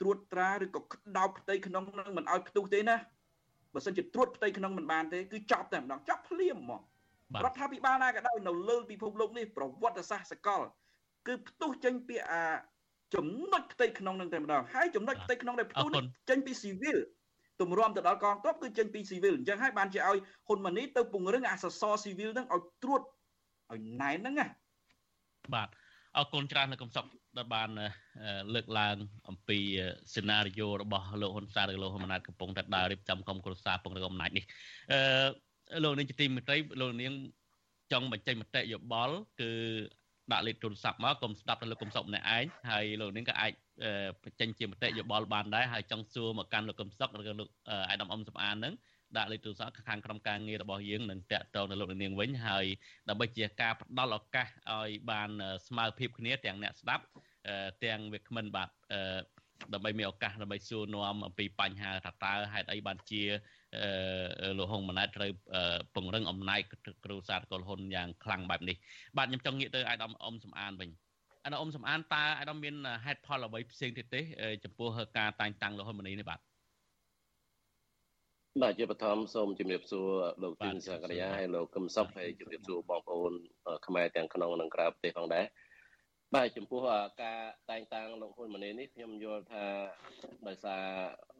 [0.00, 2.96] ត្រួតត្រាឬក៏ក្តោបផ្ទៃក្នុងនឹងមិនឲ្យផ្ទុះទេណា
[3.74, 6.82] បើសិនជាត្រួតផ្ទៃក្នុងមិនបានទេគឺចប់តែម្ដងចប់ភ្លាមហ្មង
[7.44, 10.60] រដ្ឋាភិបាលណាក៏ដោយនៅលើពិភពលោកនេះប្រវត្តិសាស្ត្រសកល
[11.26, 12.42] គឺផ្ទុះចេញពីអា
[13.14, 16.98] ចំណុចផ្ទៃក្នុងនឹងតែម្ដងហើយចំណុចផ្ទៃក្នុងដែលផ្ទុះនេះចេញពីស៊ីវិល
[17.60, 23.02] ទម្រាំទៅដល់កងទ័ពគឺចេញពីស៊ីវិលអញ្ចឹងហើយបានជាឲ្យហ៊ុនម៉ាណីទៅពង្រឹងអាសសរស៊ីវិលហ្នឹងឲ្យត្រួត
[23.72, 24.46] ឲ្យណែនហ្នឹងណា
[25.54, 25.68] បាទ
[26.16, 27.04] អរគុណច្រើនលោកកំសុក
[27.38, 27.68] ដែលបាន
[28.54, 28.96] លើកឡើង
[29.28, 29.58] អំពី
[30.14, 34.44] សេណារីយ៉ូរបស់លោកហ៊ុនសែនឬលោកហ៊ុនម៉ាណែតកំពុងតែដើររៀបចំក្រុមគ្រួសារពង្រឹងអំណាចនេះ
[34.92, 35.00] អឺ
[35.84, 37.12] លោកនាងជាទីមេត្រីលោកនាង
[37.92, 39.50] ចង់បញ្ចេញមតិយោបល់គឺ
[40.32, 43.52] ដាក់លេខទូរស័ព្ទមកកុំស្ដាប់ទៅលោកកំសុកម្នាក់ឯងហើយលោកនាងក៏អាច
[44.24, 47.48] បញ្ចេញជាមតិយោបល់បានដែរហើយចង់សួរមកកាន់លោកកំសុកឬក៏លោក
[47.88, 48.74] អាយដាមអ៊ំសំអានហ្នឹង
[49.16, 52.66] ដាក់លេខទូរស័ព្ទខាងក្រុមការងាររបស់យើងនឹងតាក់ទងទៅលោកនាងវិញហើយ
[53.08, 55.30] ដើម្បីជាការផ្ដល់ឱកាសឲ្យបាន
[55.66, 57.04] ស្មើភាពគ្នាទាំងអ្នកស្ដាប់
[57.84, 58.70] ទាំងវាគ្មិនបាទ
[59.74, 63.22] ដើម្បីមានឱកាសដើម្បីសួរនាំអំពីបញ្ហាថាតើហេតុអីបានជា
[64.58, 65.30] លោកហ៊ុនម៉ាណែតត្រូវ
[65.94, 66.60] ពង្រឹងអំណាច
[67.04, 68.76] គ្រូសាស្ត្រកុលហ៊ុនយ៉ាងខ្លាំងបែបនេះ
[69.16, 70.90] បាទខ្ញុំចង់ងាកទៅអាយដាមអ៊ំសំអានវិញ
[71.42, 74.20] អាយដាមអ៊ំសំអានតើអាយដាមមានហេតុផលអ្វីផ្សេងទៀតទេ
[74.64, 76.40] ចំពោះការតែងតាំងលោកហ៊ុនម៉ាណីនេះបាទ
[78.62, 80.08] បាទជាបឋមសូមជម្រាបសួរ
[80.42, 83.32] លោកទីនសកលយាហើយលោកកឹមសុខហើយជម្រាបសួរបងប្អូន
[83.86, 85.44] ខ្មែរទាំងក្នុងនិងក្រៅប្រទេសផងដែរ
[86.36, 86.80] បាទចំពោះ
[87.22, 89.64] ការតែងតាំងលោកហ៊ុនម៉ាណីនេះខ្ញុំយល់ថា
[90.48, 90.84] ដោយសារ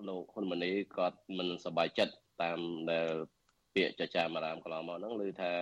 [0.08, 2.60] លោកហ៊ុនម៉ាណីគាត់មិនសប្បាយចិត្តតាម
[2.92, 3.12] ដែល
[3.74, 5.52] ពាក្យចចាមអារាមកន្លងមកហ្នឹងឬថា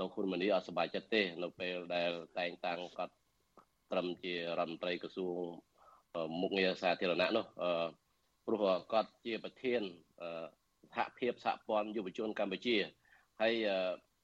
[0.00, 3.14] លោកហ៊ុនម៉ាណីអត់សប្បាយចិត្តទេនៅពេលដែលតែងតាំងគាត់
[3.92, 5.36] ត្រឹមជារដ្ឋមន្ត្រីក្រសួង
[6.40, 7.46] មុខងារសាធារណៈនោះ
[8.46, 8.62] ព្រោះ
[8.92, 9.82] គាត់ជាប្រធាន
[10.94, 12.76] សហភាពសហព័ន្ធយុវជនកម្ពុជា
[13.40, 13.54] ហើយ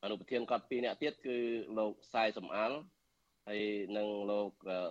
[0.03, 1.37] អនុប្រធានគាត់ពីរនាក់ទៀតគឺ
[1.79, 2.79] លោកសាយសំអាល់
[3.49, 3.63] ហើយ
[3.97, 4.51] និងលោក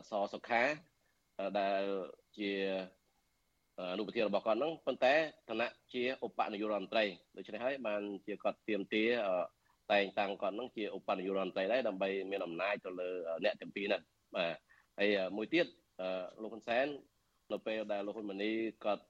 [0.10, 0.64] សសុខា
[1.60, 1.84] ដែល
[2.38, 2.52] ជា
[3.92, 5.14] អនុប្រធានរបស់គាត់ហ្នឹងប៉ុន្តែ
[5.50, 7.06] ឋានៈជាឧបនាយករដ្ឋមន្ត្រី
[7.38, 9.04] ដូច្នេះហើយបានជាគាត់ទៀមទា
[9.92, 13.10] តែងតាំងគាត់ហ្នឹងជាឧបនាយករដ្ឋមន្ត្រីដែរដើម្បីមានអំណាចទៅលើ
[13.44, 14.02] អ្នកទាំងពីរហ្នឹង
[14.36, 14.56] បាទ
[15.00, 15.66] ហើយមួយទៀត
[16.42, 16.88] លោកហ៊ុនសែន
[17.52, 18.52] នៅពេលដែលលោកហ៊ុនម៉ាណី
[18.86, 19.06] គាត់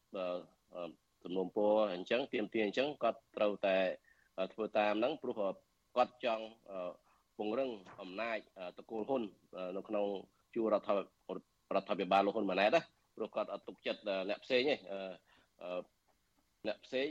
[1.24, 3.78] ទំនុំពរអញ្ចឹងទៀមទាអញ្ចឹងគាត់ត្រូវតែ
[4.54, 5.36] ធ្វើតាមហ្នឹងព្រោះ
[5.96, 6.46] គាត់ចង់
[7.38, 7.70] ពង្រឹង
[8.02, 8.38] អំណាច
[8.78, 9.24] តកូលហ៊ុន
[9.78, 10.06] នៅក្នុង
[10.56, 10.90] ជួររដ្ឋ
[11.76, 12.82] រដ្ឋាភិបាលលោកហ៊ុនម៉ាណែតណា
[13.16, 14.76] ព្រោះគាត់អត់ទុកចិត្តអ្នកផ្សេងទេ
[16.68, 17.10] អ្នកផ្សេង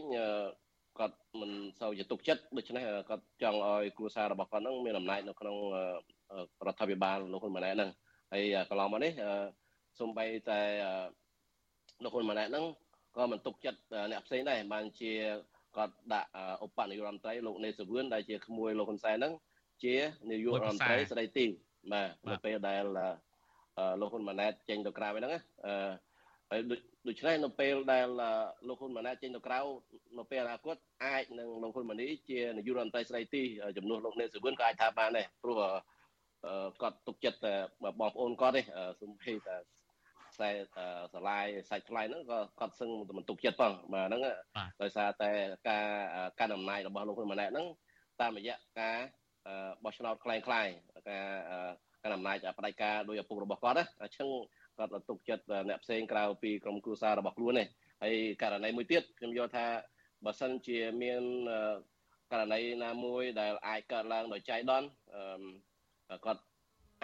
[0.99, 1.51] គាត់មិន
[1.81, 5.57] សូវជាទុកចិត្តដូច្នេះគាត់ចង់ឲ្យគ្រួសាររបស់គាត់ហ្នឹងមានអំណាចនៅក្នុង
[6.67, 7.91] រដ្ឋាភិបាលលោកហ៊ុនម៉ាណែតហ្នឹង
[8.33, 9.13] ហើយកន្លងមកនេះ
[9.99, 10.61] សូម្បីតែ
[12.05, 12.65] លោកហ៊ុនម៉ាណែតហ្នឹង
[13.17, 15.13] ក៏មិនទុកចិត្តអ្នកផ្សេងដែរបានជា
[15.77, 16.29] គាត់ដាក់
[16.65, 19.33] ឧបនាយករដ្ឋមន្ត្រីលោកនេសវឿនដែលជាក្មួយលោកហ៊ុនសែនហ្នឹង
[19.85, 19.97] ជា
[20.31, 21.47] នាយករដ្ឋមន្ត្រីស្ដីទី
[21.93, 22.85] បាទនៅពេលដែល
[24.01, 25.33] លោកហ៊ុនម៉ាណែតចេញទៅក្រៅហ្នឹង
[25.67, 25.75] អឺ
[26.51, 26.61] ហើយ
[27.09, 28.07] ដូច្នេះនៅពេលដែល
[28.69, 29.59] លោកហ៊ុនម៉ាណែតចេញទៅក្រៅ
[30.19, 33.43] នៅពេលអនាគតអាចនឹងលោកហ៊ុនម៉ាណីជានាយករដ្ឋមន្ត្រីស្ដីទី
[33.79, 35.57] ចំនួនលោកនេសវឿនក៏អាចថាបានដែរព្រោះ
[36.83, 37.39] គាត់ទុកចិត្ត
[37.83, 38.63] បងប្អូនគាត់ទេ
[39.03, 39.57] សំភេតែ
[40.33, 40.51] ខ្សែ
[41.13, 44.23] ស្រឡាយសាច់ថ្លៃហ្នឹងក៏គាត់សឹងមិនទុកចិត្តផងបាទហ្នឹង
[44.83, 45.31] ដោយសារតែ
[45.69, 45.87] ការ
[46.39, 47.67] កាន់អំណាចរបស់លោកហ៊ុនម៉ាណែតហ្នឹង
[48.21, 48.99] តាមរយៈការ
[49.84, 51.26] បោះឆ្នោតคล้ายៗការ
[52.04, 54.28] កាន់អំណាចផ្ដាច់ការដោយឪពុករបស់គាត់ណាអញ្ចឹង
[54.78, 57.68] គាត់ទុកចិត្តអ្នកផ្សេងក្រៅពីក្រុមគ្រួសាររបស់ខ្លួននេះ
[58.04, 59.66] ហើយករណីមួយទៀតខ្ញុំយល់ថា
[60.26, 61.22] បើសិនជាមាន
[62.32, 64.88] ករណីណាមួយដែលអាចកើតឡើងដោយចៃដន្យ
[66.26, 66.42] គាត់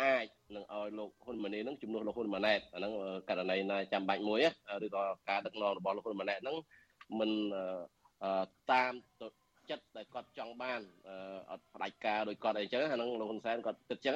[0.01, 2.93] អាចនឹងឲ្យលោកហ៊ុនម៉ាណែតនឹងជំនួសលោកហ៊ុនម៉ាណែតអាហ្នឹង
[3.29, 4.39] ករណីណាចាំបាច់មួយ
[4.85, 6.57] ឬក៏ការដឹកនាំរបស់លោកហ៊ុនម៉ាណែតហ្នឹង
[7.19, 7.31] មិន
[8.71, 8.93] តាម
[9.70, 10.80] ចិត្តដែលគាត់ចង់បាន
[11.50, 14.14] អត់ផ្ដាច់ការដោយគាត់អីចឹងអាហ្នឹងលោកហ៊ុនសែនគាត់គិតចឹង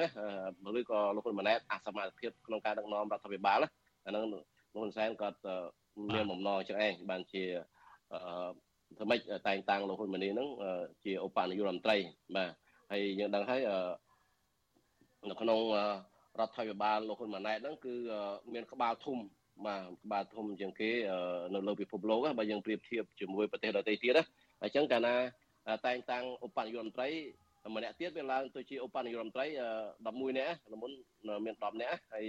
[0.79, 3.59] ឬក៏លោកហ៊ុនម៉ាណែតអសមត្ថភាពក្នុងការដឹកនាំរដ្ឋាភិបាល
[4.05, 4.43] អាហ្នឹងលោក
[4.75, 5.39] ហ៊ុនសែនគាត់
[6.13, 7.43] មានបំណងចឹងឯងបានជា
[8.97, 10.49] ធ្វើម៉េចតែងតាំងលោកហ៊ុនម៉ាណែតហ្នឹង
[11.03, 11.97] ជាឧបនាយករដ្ឋមន្ត្រី
[12.35, 12.49] បាទ
[12.91, 13.61] ហើយយើងដឹងហើយ
[15.29, 15.59] នៅក្នុង
[16.39, 17.93] រដ្ឋាភិបាលលោកហ៊ុនម៉ាណែតហ្នឹងគឺ
[18.53, 19.17] មានក្បាលធំ
[19.65, 20.91] បាទក្បាលធំជាងគេ
[21.53, 24.23] នៅលើពិភពលោកបើយើងប្រៀបធៀបជាមួយប្រទេសដទៃទៀតណា
[24.63, 25.15] អញ្ចឹងកាលណា
[25.85, 27.09] តែងតាំងឧបនាយករដ្ឋមន្ត្រី
[27.75, 29.45] ម្នាក់ទៀតវាឡើងទៅជាឧបនាយករដ្ឋមន្ត្រី
[29.91, 30.91] 11នាក់ល្មុន
[31.45, 32.25] មាន10នាក់ហើយ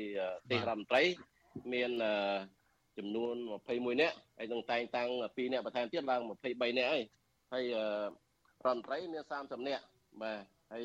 [0.51, 1.03] ទេសរដ្ឋមន្ត្រី
[1.73, 1.91] មាន
[2.99, 3.35] ចំនួន
[3.69, 6.21] 21នាក់ហើយនឹងតែងតាំង2នាក់បន្ថែមទៀតឡើង
[6.51, 7.03] 23នាក់ហើយ
[7.53, 7.65] ហើយ
[8.65, 9.85] រដ្ឋមន្ត្រីមាន30នាក់
[10.23, 10.39] បាទ
[10.73, 10.85] ហើយ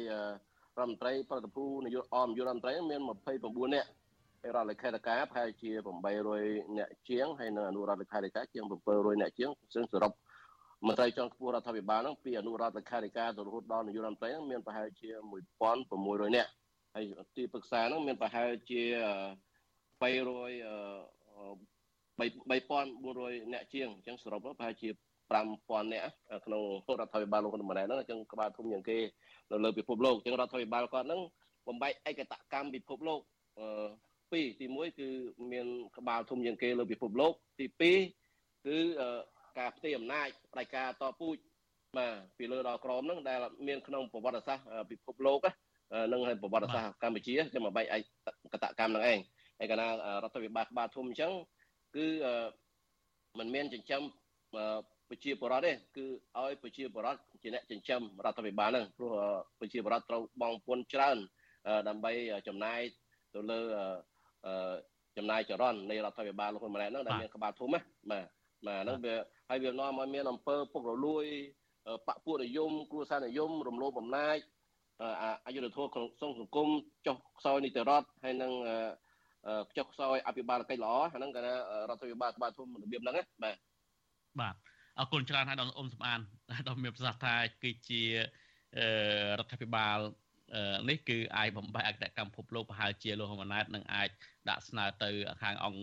[0.77, 3.01] រដ្ឋមន្ត្រីប្រតិភូនយោបាយអមយុរដ្ឋមន្ត្រីមាន
[3.37, 3.89] 29នាក់
[4.41, 5.71] ហើយរដ្ឋលេខាធិការប្រហែលជា
[6.25, 10.11] 800នាក់ជាងហើយនៅអនុរដ្ឋលេខាធិការជាង700នាក់ជាងซึ่งសរុប
[10.87, 15.09] មន្ត្រីជាន់ខ្ពស់រដ្ឋាភិបាលហ្នឹងពីអនុរដ្ឋលេខាធិការទៅរហូតដល់នាយករដ្ឋមន្ត្រីហ្នឹងមានប្រហែលជា
[15.73, 16.51] 1600នាក់
[16.95, 17.03] ហើយ
[17.35, 18.81] ទីប្រឹក្សាហ្នឹងមានប្រហែលជា
[20.01, 20.03] 300
[22.19, 24.89] 3400នាក់ជាងអញ្ចឹងសរុបប្រហែលជា
[25.29, 26.09] 5000នាក់
[26.45, 26.61] ក្នុង
[26.99, 28.97] រដ្ឋាភិបាលលោកហ៊ុនម៉ាណែតហ្នឹងអញ្ចឹងក្បាលធំជាងគេ
[29.51, 31.21] នៅលើពិភពលោកអញ្ចឹងរដ្ឋាភិបាលគាត់ហ្នឹង
[31.67, 33.19] បំបែកឯកតកម្មពិភពលោក
[33.59, 33.87] អឺ
[34.31, 35.07] ពីរទី1គឺ
[35.51, 35.67] មាន
[35.97, 38.77] ក្បាលធំជាងគេលើពិភពលោកទី2គឺ
[39.57, 41.37] ការផ្ទេរអំណាចផ្ដាច់ការតពូជ
[41.97, 45.39] បាទពីលើដល់ក្រមហ្នឹងដែលមានក្នុងប្រវត្តិសាស្ត្រពិភពលោក
[46.13, 47.97] នឹងហើយប្រវត្តិសាស្ត្រកម្ពុជាចាំមកបែកឯ
[48.53, 49.19] កតកម្មហ្នឹងឯង
[49.59, 49.91] ហើយកាលណារ
[50.27, 51.31] ដ្ឋាភិបាលក្បាលធំអញ្ចឹង
[51.95, 52.07] គឺ
[53.39, 54.01] มันមានចិញ្ចឹម
[55.09, 56.05] ប្រជាពលរដ្ឋទេគឺ
[56.37, 59.11] ឲ្យប្រជាពលរដ្ឋជាអ្នកចិញ្ចឹមរដ្ឋាភិបាលហ្នឹងព្រោះ
[59.59, 61.17] ប្រជាពលរដ្ឋត្រូវបងពុនច្រើន
[61.87, 62.11] ដើម្បី
[62.47, 62.79] ចំណាយ
[63.33, 63.59] ទៅលើ
[65.17, 67.79] ចំណាយចរន្តនៃរដ្ឋាភិបាលលោកហ៊ុនម៉ាណែតហ្នឹងដែលមានក្បាលធំណា
[68.11, 68.25] បាទ
[68.67, 69.15] បាទហ្នឹងវា
[69.49, 71.25] ហើយវានាំឲ្យមានអំពើពុករលួយ
[72.07, 74.37] បពុនិយមគ្រួសារនិយមរំលោភអំណាច
[75.45, 76.07] អយុធធម៌ក្នុង
[76.39, 76.67] សង្គម
[77.07, 78.51] ចុះខ្សោយនីតិរដ្ឋហើយនឹង
[79.77, 83.55] ចុះខ្សោយអភិបាលកិច្ចល្អហ្នឹងគេថារដ្ឋាភិបាលក្បាលធំរបៀបហ្នឹងណាបាទ
[84.39, 84.55] បាទ
[84.99, 86.19] អរគុណច្រើនហើយដល់អ៊ំសំអាន
[86.67, 88.03] ដល់មានប្រសាសន៍ថាគឺជា
[89.37, 89.97] រដ្ឋាភិបាល
[90.89, 94.09] នេះគឺអាចបំបែកអក្តកម្មភពលោកប្រហែលជាលោកហ៊ុនម៉ាណែតនឹងអាច
[94.49, 95.09] ដាក់ស្នើទៅ
[95.41, 95.81] ខាងអង្គ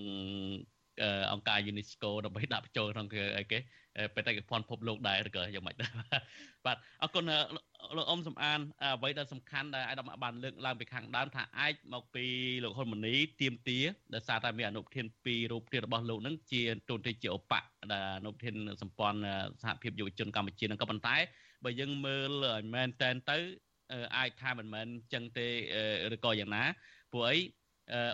[1.32, 3.58] អង្គការ UNESCO ដើម្បីដាក់បញ្ចូលក្នុងអីគេ
[4.14, 5.90] បេតិកភណ្ឌភពលោកដែរឬក៏យ៉ាងម៉េចដែរ
[6.66, 7.24] បាទអរគុណ
[7.96, 12.24] លោកអ៊ំសំអានអ្វីដែលសំខាន់ដែលអាយដាមបានលើកឡើងពីខាងដើមថាអាចមកពី
[12.64, 13.78] លោកហ៊ុនម៉ាណីទៀមទា
[14.14, 17.54] ដោយសារតែមានអនុប្រធានពីររូបទៀតរបស់លោកនឹងជាទូនទៅជាឧប
[17.92, 19.18] ដែលអនុប្រធានសម្ព័ន្ធ
[19.62, 21.16] សហភាពយុវជនកម្ពុជានឹងក៏ប៉ុន្តែ
[21.64, 23.38] បើយើងមើលឲ្យមែនតែនទៅ
[24.16, 25.46] អាចថាមិនមែនចឹងទេ
[26.14, 26.64] ឬក៏យ៉ាងណា
[27.12, 27.36] ព្រោះអី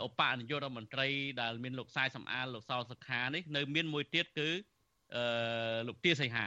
[0.06, 1.08] ឧបនាយករដ្ឋមន្ត្រី
[1.40, 4.48] ដែលមានលោកសាយសំអាលលោកសលសុខានេះនៅមានមួយទៀតគឺ
[5.14, 6.46] អឺលោកទាសីហា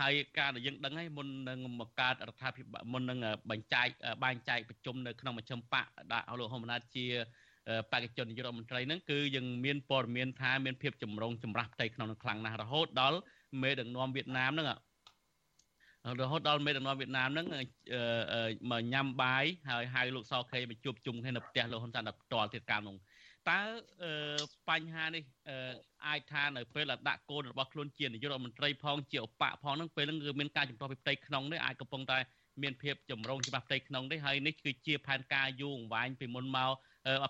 [0.00, 3.18] ហើយការដែលយើងដឹងហើយមុននឹងមកកើតរដ្ឋាភិបាលមុននឹង
[3.50, 3.88] បញ្ចែក
[4.24, 7.06] បែងចែកប្រជុំនៅក្នុងមជ្ឈមបកដាក់លោកហ៊ុនម៉ាណែតជា
[7.92, 13.18] បេក្ខជននាយករដ្ឋមន្ត្រីហ្នឹងគឺយើងមានព័ត៌មានថាមានភាពចម្រូងចម្រាសផ្ទៃក្នុងនឹងខ្លាំងណាស់រហូតដល់
[13.62, 14.66] មេដឹកនាំវៀតណាមហ្នឹង
[16.20, 17.46] រហូតដល់មេដឹកនាំវៀតណាមហ្នឹង
[18.70, 22.96] មកញ៉ាំបាយហើយហៅលោកសខេមកជួបជុំគ្នានៅផ្ទះលោកហ៊ុនសែនដល់ផ្ទាល់ទៀតកាលនោះ
[23.50, 23.60] តើ
[24.68, 25.22] បញ្ហានេះ
[26.06, 32.18] អាចថានៅពេលដាក់កូនរបស់ខ្លួនជានាយករដ្ឋមន្ត្រីផងជាឧបផងហ្នឹងពេលហ្នឹងគឺមានការជំទាស់ពីផ្ទៃក្នុងនេះអាចកំពុងតែ
[32.62, 36.70] មានភាពចម្រូងច្បាស់ផ្ទៃក្នុងនេះហើយនេះគឺជាផែនការយូរអង្វែងពីមុនមក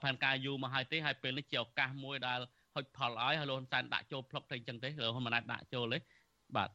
[0.04, 2.40] ផែនការយូរមកហើយទេហើយពេលនេះជាឱកាសមួយដែល
[2.74, 5.98] ហុចផលឲ្យហើយលោកហ៊ុនសែនដាក់ចូលផ្លុកទៅអញ្ចឹងទេលោកហ៊ុនម៉ាណែតដាក់ចូលទេ
[6.56, 6.70] បាទ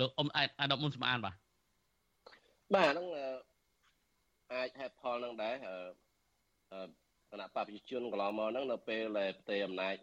[0.00, 1.34] លោកអ៊ំអាដាមអ៊ុំសំអានបាទ
[2.74, 3.06] បាទហ្នឹង
[4.52, 5.54] អាចហេតុផលហ្នឹងដែរ
[7.30, 9.94] គណៈបព្វជិជនកន្លងមកហ្នឹងនៅពេលដែលប្រទេសអំណាច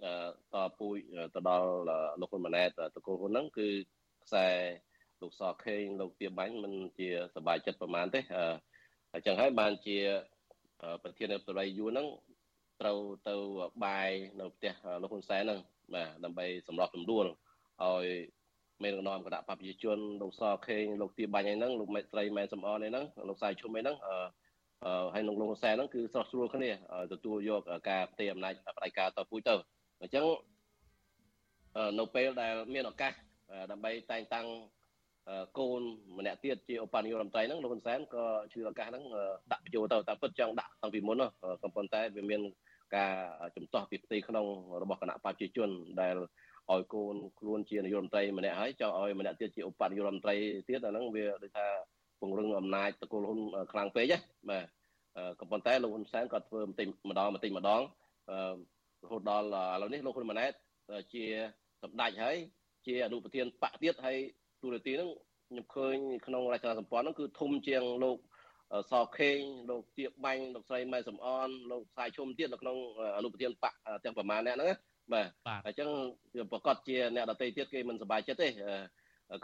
[0.53, 0.95] តពូជ
[1.36, 1.69] ទៅដល់
[2.21, 3.69] លោកហ៊ុនម៉ាណែតតកូលហ៊ុនហ្នឹងគឺ
[4.25, 4.47] ខ្សែ
[5.21, 8.21] លោកសខេងលោកទៀបាញ់មិនជាសบายចិត្តប្រហែលទេ
[9.13, 9.97] អញ្ចឹងហើយបានជា
[11.03, 12.07] ប្រធានាធិបតីយួនហ្នឹង
[12.82, 12.97] ត្រូវ
[13.29, 13.36] ទៅ
[13.86, 14.09] បាយ
[14.39, 15.59] នៅផ្ទះលោកហ៊ុនសែនហ្នឹង
[15.93, 17.25] បាទដើម្បីសម្របសម្រួល
[17.84, 18.05] ឲ្យ
[18.82, 26.70] មេដឹកនាំគណៈបព្វជិជនលោកសខេងលោកទៀបាញ់ហ្នឹងលោកមេស្រីម៉ែសំអនហ្នឹងលោកសាយឈុំហ្នឹងអឺហើយនឹងលោកហ៊ុនសែនហ្នឹងគឺស្រស់ស្រួលគ្នា
[27.12, 27.60] ទទួលយក
[27.90, 29.54] ការផ្ទេរអំណាចផ្ដាច់ការតពូជទៅ
[30.02, 30.26] អញ្ចឹង
[31.98, 33.12] នៅពេលដែលមានឱកាស
[33.70, 34.46] ដើម្បីតែងតាំង
[35.58, 35.80] កូន
[36.18, 39.04] ម្នាក់ទៀតជាឧបនាយករដ្ឋមន្ត្រីហ្នឹងលោកហ៊ុនសែនក៏ជឿឱកាសហ្នឹង
[39.52, 41.22] ដាក់បញ្ចូលទៅតាមពិតចង់ដាក់តាំងពីមុន
[41.62, 42.40] ក៏ប៉ុន្តែវាមាន
[42.96, 43.12] ការ
[43.56, 44.46] ចំទាស់ពីផ្ទៃក្នុង
[44.82, 45.70] របស់គណៈប្រជាជន
[46.00, 46.16] ដែល
[46.72, 50.36] ឲ្យកូនខ្លួនជានាយករដ្ឋមន្ត្រីម្នាក់ហើយចង់ឲ្យម្នាក់ទៀតជាឧបនាយករដ្ឋមន្ត្រី
[50.68, 51.66] ទៀតអាហ្នឹងវាដូចថា
[52.20, 53.40] ពង្រឹងអំណាចតកូលហ៊ុន
[53.72, 54.18] ខ្លាំងពេកណា
[54.50, 54.64] បាទ
[55.40, 57.82] ក៏ប៉ុន្តែលោកហ៊ុនសែនក៏ធ្វើបន្តិចម្ដងបន្តិចម្ដង
[59.02, 59.48] រហូតដល់ឥ
[59.82, 60.52] ឡូវនេះលោកហ៊ុនម៉ាណែត
[61.14, 61.24] ជា
[61.82, 62.36] សម្ដេចហើយ
[62.86, 64.18] ជាអនុប្រធានបកទៀតហើយ
[64.62, 65.12] ទូរទស្សន៍
[65.48, 65.96] ហ្នឹងខ្ញុំឃើញ
[66.26, 68.18] ក្នុងរចនាសម្ព័ន្ធហ្នឹងគឺធំជាងលោក
[68.90, 69.38] សខេង
[69.70, 72.76] លោកទៀបបាញ់លោកស្រីម៉ែសំអនលោកសាយឈុំទៀតនៅក្នុង
[73.16, 74.70] អនុប្រធានបកទាំងប្រមាណអ្នកហ្នឹង
[75.12, 75.28] បាទ
[75.66, 75.90] អញ្ចឹង
[76.52, 78.48] ប្រកាសជាអ្នកដតីទៀតគេមិនសប្បាយចិត្តទេ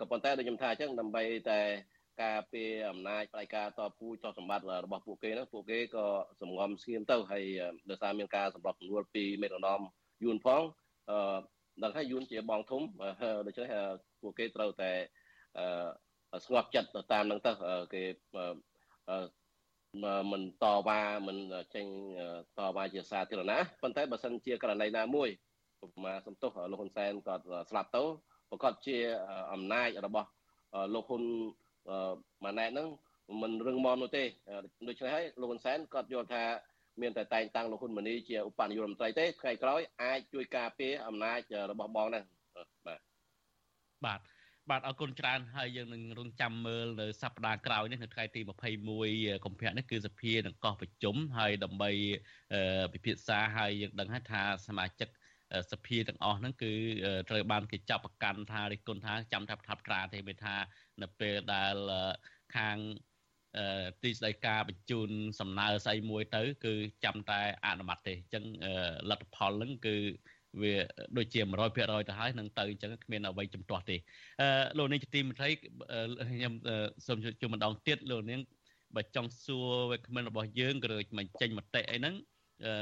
[0.01, 1.61] ក៏ប៉ុន្តែដូចខ្ញុំថាអញ្ចឹងដើម្បីតែ
[2.23, 6.07] ការពារអំណាចផ្ដាច់ការតពូជតសម្បត្តិរបស់ពួកគេហ្នឹងពួកគេក៏
[6.41, 7.45] សំងំស្ងៀមទៅហើយ
[7.91, 9.81] ដោយសារមានការសម្របសម្រួលពីមេដឹកនាំ
[10.25, 10.63] យួនផង
[11.11, 11.39] អឺ
[11.83, 12.83] ដឹងហើយយួនជាបងធំ
[13.47, 13.69] ដូច្នេះ
[14.21, 14.91] ពួកគេត្រូវតែ
[16.45, 17.53] ស្ងប់ចិត្តទៅតាមនឹងទៅ
[17.95, 18.03] គេ
[20.33, 21.37] មិនតវ៉ាមិន
[21.75, 21.87] ចេញ
[22.59, 25.29] តវ៉ាជាសាធារណៈប៉ុន្តែបើសិនជាករណីណាមួយ
[25.85, 28.03] ឧបមាសំទោសលោកហ៊ុនសែនគាត់ស្លាប់ទៅ
[28.51, 28.97] ប្រកាសជា
[29.53, 30.29] អំណាចរបស់
[30.95, 31.23] លោកហ៊ុន
[32.45, 32.89] ម៉ាណែតហ្នឹង
[33.43, 34.25] មិនរឹងមាំនោះទេ
[34.89, 36.43] ដូច្នេះហើយលោកហ៊ុនសែនគាត់យល់ថា
[37.03, 42.25] មានតែតែងតាំងលោកហ៊ុនម៉ាណីជាឧបនាយករដ្ឋមន្ត្រីទេថ្ងៃក្រោយអាចជួយការពារអំណាចរបស់បងដែរ
[42.87, 43.01] បាទ
[44.05, 44.21] បាទ
[44.71, 48.41] បាទអរគុណច្រើនហើយយើងនឹងរងចាំមើលនៅសប្តាហ៍ក្រោយនេះនៅថ្ងៃទី
[48.93, 51.91] 21កុម្ភៈនេះគឺសភានឹងកោះប្រជុំហើយដើម្បី
[52.93, 55.09] ពិភាក្សាហើយយើងដឹងហើយថាសមាជិក
[55.73, 56.73] សភាទាំងអស់ហ្នឹងគឺ
[57.31, 60.57] ត្រូវបានគេចាប់ប្រកាន់ថារិះគន់ថាចាំថាប្រថាប់ក្រាទេមានថា
[61.03, 61.77] នៅពេលដែល
[62.57, 62.77] ខាង
[64.03, 66.75] ទីស្តីការបញ្ជូនសំណើស្អីមួយទៅ គឺ
[67.05, 68.45] ចាំតែអនុម័តទេអញ្ចឹង
[69.11, 69.97] លទ្ធផលហ្នឹងគឺ
[70.63, 70.75] វា
[71.17, 73.97] ដូចជា100%ទៅហើយនឹងទៅអញ្ចឹងគ្មានអ្វីជំទាស់ទេ
[74.41, 74.49] អឺ
[74.79, 75.51] លោកនាងជាទីមេត្រី
[76.31, 76.55] ខ្ញុំ
[77.07, 78.41] សូមជួបម្ដងទៀតលោកនាង
[78.97, 80.89] បើចង់សួរវាគ្មិនរបស់យើងក៏
[81.19, 82.15] មិនចេញមតិអីហ្នឹង
[82.65, 82.73] អឺ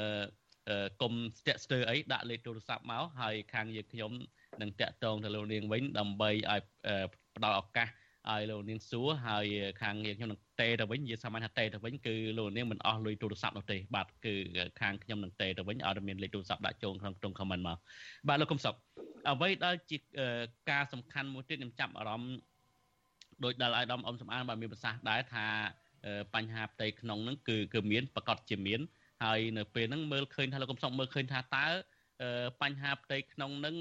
[1.03, 4.12] កុំស្ទាក់ស្ទើរអីដាក់លេខទូរស័ព្ទមកហើយខាងយើងខ្ញុំ
[4.61, 6.61] នឹងតាក់ទងទៅលោកនាងវិញដើម្បីឲ្យ
[7.37, 7.89] ផ្ដល់ឱកាស
[8.29, 9.47] ឲ្យលោកនាងសួរហើយ
[9.83, 14.35] ខាងខ្ញុំនឹងតេទៅវិញនិយាយសាមញ្ញថាតេទៅវិញគឺលោកនាងមិនអស់លុយទូរស័ព្ទនោះទេបាទគឺ
[14.81, 17.79] ខាងខ្ញុំនឹងតេទៅវិញឲ្យមានលេខទូរស័ព្ទដាក់ចូលក្នុងក្នុង comment មក
[18.29, 18.75] បាទលោកកុំសុក
[19.29, 19.99] អ្វីដែលជា
[20.71, 22.37] ការសំខាន់មួយទៀតខ្ញុំចាប់អារម្មណ៍
[23.45, 25.47] ដោយដែលអាយដាមអ៊ំសំអានបាទមានប្រសាសន៍ដែរថា
[26.35, 28.81] បញ្ហាផ្ទៃក្នុងហ្នឹងគឺគឺមានប្រកាសជាមាន
[29.23, 31.66] ហើយនៅពេលហ្នឹងមើលឃើញថាលោកកំសុកមើលឃើញថាតើ
[32.62, 33.77] បញ្ហាផ្ទៃក្នុងនឹង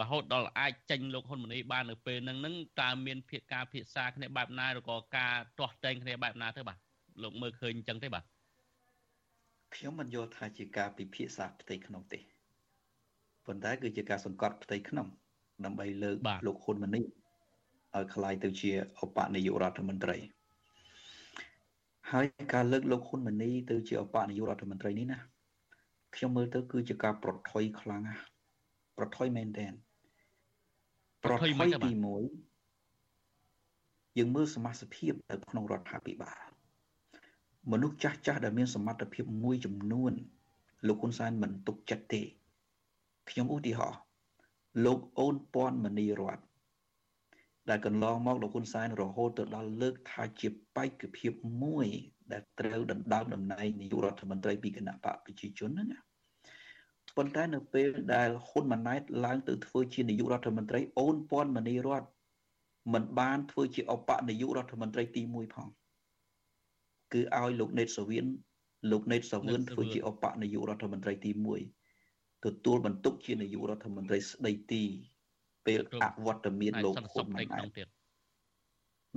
[0.00, 6.78] រហូតដល់អាចចេញលោកហ៊ុនម៉ាណីបាននៅពេលហ្នឹងហ្នឹងតើមានភាកការភាសាគ្នាបែបណាឬក៏ការទាស់ទែងគ្នាបែបណាទៅបាទ
[7.22, 8.24] លោកមើលឃើញអញ្ចឹងទេបាទ
[9.74, 12.18] ខ្ញុំមិនយល់ថាជាការពិភាក្សាផ្ទៃក្នុងទេ
[13.46, 15.06] ប៉ុន្តែគឺជាការសង្កត់ផ្ទៃក្នុង
[15.64, 16.16] ដើម្បីលើក
[16.46, 18.70] លោកហ៊ុនម៉ាណីឲ្យក្លាយទៅជា
[19.04, 20.37] ឧបនាយករដ្ឋមន្ត្រីបាទ
[22.12, 25.18] ហើយការលើកលោកហ៊ុនម៉ាណីទៅជាឧបនាយករដ្ឋមន្ត្រីនេះណា
[26.14, 28.22] ខ្ញុំមើលទៅគឺជាការប្រថុយខ្លាំងណាស់
[28.98, 29.66] ប្រថុយមែនតើ
[31.24, 31.50] ប្រថុយ
[31.84, 31.90] ទី
[32.70, 36.38] 1យើងមើលសមាជិកភាពនៅក្នុងរដ្ឋាភិបាល
[37.72, 40.12] មនុស្សចាស់ចាស់ដែលមានសមត្ថភាពមួយចំនួន
[40.86, 42.22] លោកហ៊ុនសែនមិនទុកចិត្តទេ
[43.30, 43.98] ខ្ញុំឧទាហរណ៍
[44.84, 46.38] លោកអូនពាន់មនីរត
[47.68, 51.86] ដែលកន្លងមកលោកហ៊ុនសែនរហូតទៅដល់លើកថាជាបេក្ខភាពមួយ
[52.32, 56.00] ដែលត្រូវដណ្ដើមតំណែងនាយករដ្ឋមន្ត្រីពីគណៈបកប្រជាជនហ្នឹងណា
[57.16, 62.02] ប៉ុន្តែនៅពេលដែលហ៊ុនម៉ាណែតឡើងទៅធ្វើជានាយករដ្ឋមន្ត្រីអូនពាន់មនីរត
[62.92, 65.68] មិនបានធ្វើជាឧបនាយករដ្ឋមន្ត្រីទី1ផង
[67.12, 68.26] គឺឲ្យលោកណេតសាវៀន
[68.90, 71.30] លោកណេតសាវឿនធ្វើជាឧបនាយករដ្ឋមន្ត្រីទី
[71.86, 74.84] 1ទទួលបន្ទុកជានាយករដ្ឋមន្ត្រីស្ដីទី
[75.68, 77.88] ពេលអវត្តមានលោកហ៊ុនម៉ាណែត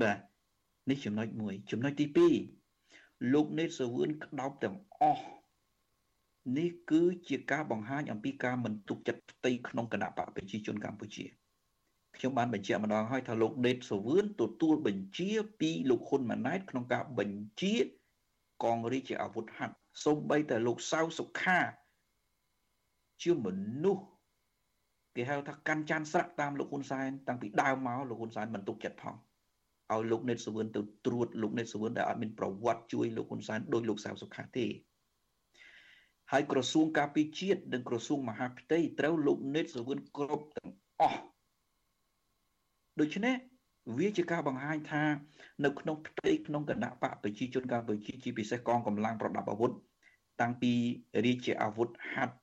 [0.01, 0.17] បាទ
[0.89, 2.05] នេះចំណុចមួយចំណុចទី
[2.69, 5.27] 2លោកណេតសាវឿនក្តោបទាំងអស់
[6.57, 11.25] នេះគឺជាការបង្ហាញអំពីការមិនទុកចិត្តផ្ទៃក្នុងគណៈបកប្រជាជនកម្ពុជា
[12.15, 17.75] ខ្ញុំបានបញ្ជាក់ម្ដងហើយថាលោកដេតសវឿនទទួលបញ្ជាពីលោកហ៊ុនម៉ាណែតក្នុងការបញ្ជា
[18.63, 19.75] កងរាជអាវុធហត្ថ
[20.05, 21.59] សូម្បីតែលោកសៅសុខា
[23.21, 23.47] ជាម
[23.83, 24.05] នុស្ស
[25.15, 29.15] គេហៅថាកាន់ចានស្រាក់តាមលោកហ៊ុនសែនតាំងពីដើមមកលោកហ៊ុនសែនមិនទុកចិត្តផង
[29.91, 34.65] ឲ្យលោកណេតសវឿនទៅត្រួតលោកណេតសវឿនដែលអត់មានប្រវត្តិជួយលោកហ៊ុនសែនដោយលោកសៅសុខាទេ
[36.31, 41.21] ហើយក្រសួងការពារជាតិនិងក្រសួងមហាផ្ទៃត្រូវលោកណេតសវឿនគ្រប់ទាំងអស់
[42.99, 43.35] ដូច្នេះ
[43.97, 45.03] វាជាការបង្ហាញថា
[45.65, 49.71] នៅក្នុងផ្ទៃក្នុងគណៈបកប្រជាជនកម្ពុជាជាពិសេសកងកម្លាំងប្រដាប់អាវុធ
[50.41, 50.73] តាំងពី
[51.25, 52.35] រាជអាវុធហត្ថ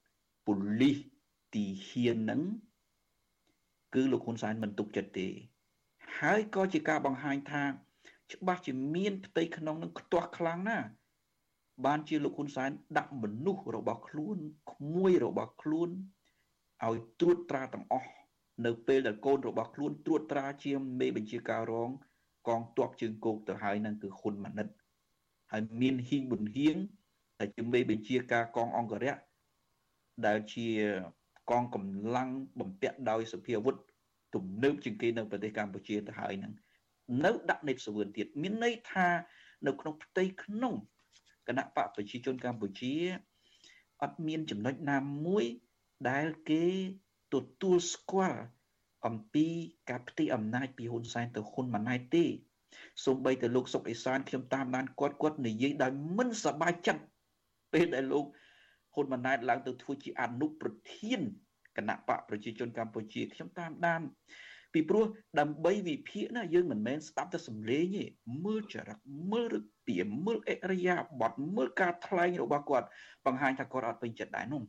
[0.47, 0.99] ប៉ូលីស
[1.55, 2.43] ទីហ៊ាននឹង
[3.95, 5.29] គឺលោកហ៊ុនសែនមិនទុកចិត្តទេ
[6.21, 7.65] ហើយក៏ជាការបង្ហាញថា
[8.33, 10.87] ច្បាស់ជាមានផ្ទៃក្នុងនឹងខ្ទាស់ខ្លាំងណាស់
[11.87, 14.37] បានជាលោកហ៊ុនសែនដាក់មនុស្សរបស់ខ្លួន
[14.73, 15.89] ក្មួយរបស់ខ្លួន
[16.87, 18.11] ឲ្យត្រួតត្រាទាំងអស់
[18.67, 21.91] នៅពេលដែលកូនរបស់ខ្លួនត្រួតត្រាជាមេបញ្ជាការរង
[22.49, 24.69] កងទ័ពជើងគោកទៅហើយនឹងគឺហ៊ុនម៉ាណិត
[25.53, 26.77] ហើយមានហ៊ីងប៊ុនហៀង
[27.39, 29.17] ដែលជាមេបញ្ជាការកងអង្គរៈ
[30.27, 30.69] ដែលជា
[31.51, 32.29] កងកម្លាំង
[32.61, 33.77] បំពាក់ដោយសភាវុធ
[34.35, 36.53] ទំនើបជាងគេនៅប្រទេសកម្ពុជាទៅហើយនឹង
[37.25, 39.09] នៅដាក់នេតសវឿនទៀតមានន័យថា
[39.67, 40.75] នៅក្នុងផ្ទៃក្នុង
[41.49, 42.95] គណៈបកប្រជាជនកម្ពុជា
[44.03, 45.45] អត់មានចំណុចណាមួយ
[46.11, 46.65] ដែលគេ
[47.35, 48.41] ទទួលស្គាល់
[49.07, 49.47] អំពី
[49.91, 52.25] ការផ្ទៃអំណាចពីហ៊ុនសែនទៅហ៊ុនម៉ាណែតទេ
[53.05, 57.03] សូម្បីតែលោកសុកអេសានខ្ញុំតាមដានគាត់គាត់និយាយដោយមិនសប្បាយចិត្ត
[57.73, 58.25] ពេលដែលលោក
[58.99, 61.21] ហ៊ុនម៉ាណែតឡើងទៅធ្វើជាអនុប្រធាន
[61.77, 64.03] គណៈបកប្រជាជនកម្ពុជាខ្ញុំតាមដាន
[64.73, 65.05] ពីព្រោះ
[65.41, 68.05] ដើម្បីវិភាគណាយើងមិនមែនស្ដាប់តែសំឡេងទេ
[68.45, 68.99] មើលចរិត
[69.33, 69.95] មើលរពី
[70.27, 72.87] មើលអរិយាប័ត្រមើលការថ្លែងរបស់គាត់
[73.27, 74.63] បង្ហាញថាគាត់អត់ពេញចិត្តដែរនោះ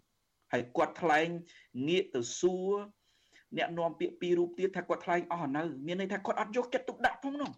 [0.53, 1.27] ហើយគាត់ថ្លែង
[1.87, 2.73] ងាកទៅសួរ
[3.57, 7.51] អ្នកនាំពាក្យពីររូបទៀតថាគាត់ថ្លែងអស់នៅមានន័យថាគាត់អត់យកចិត្តទុកដាក់ផងនោះ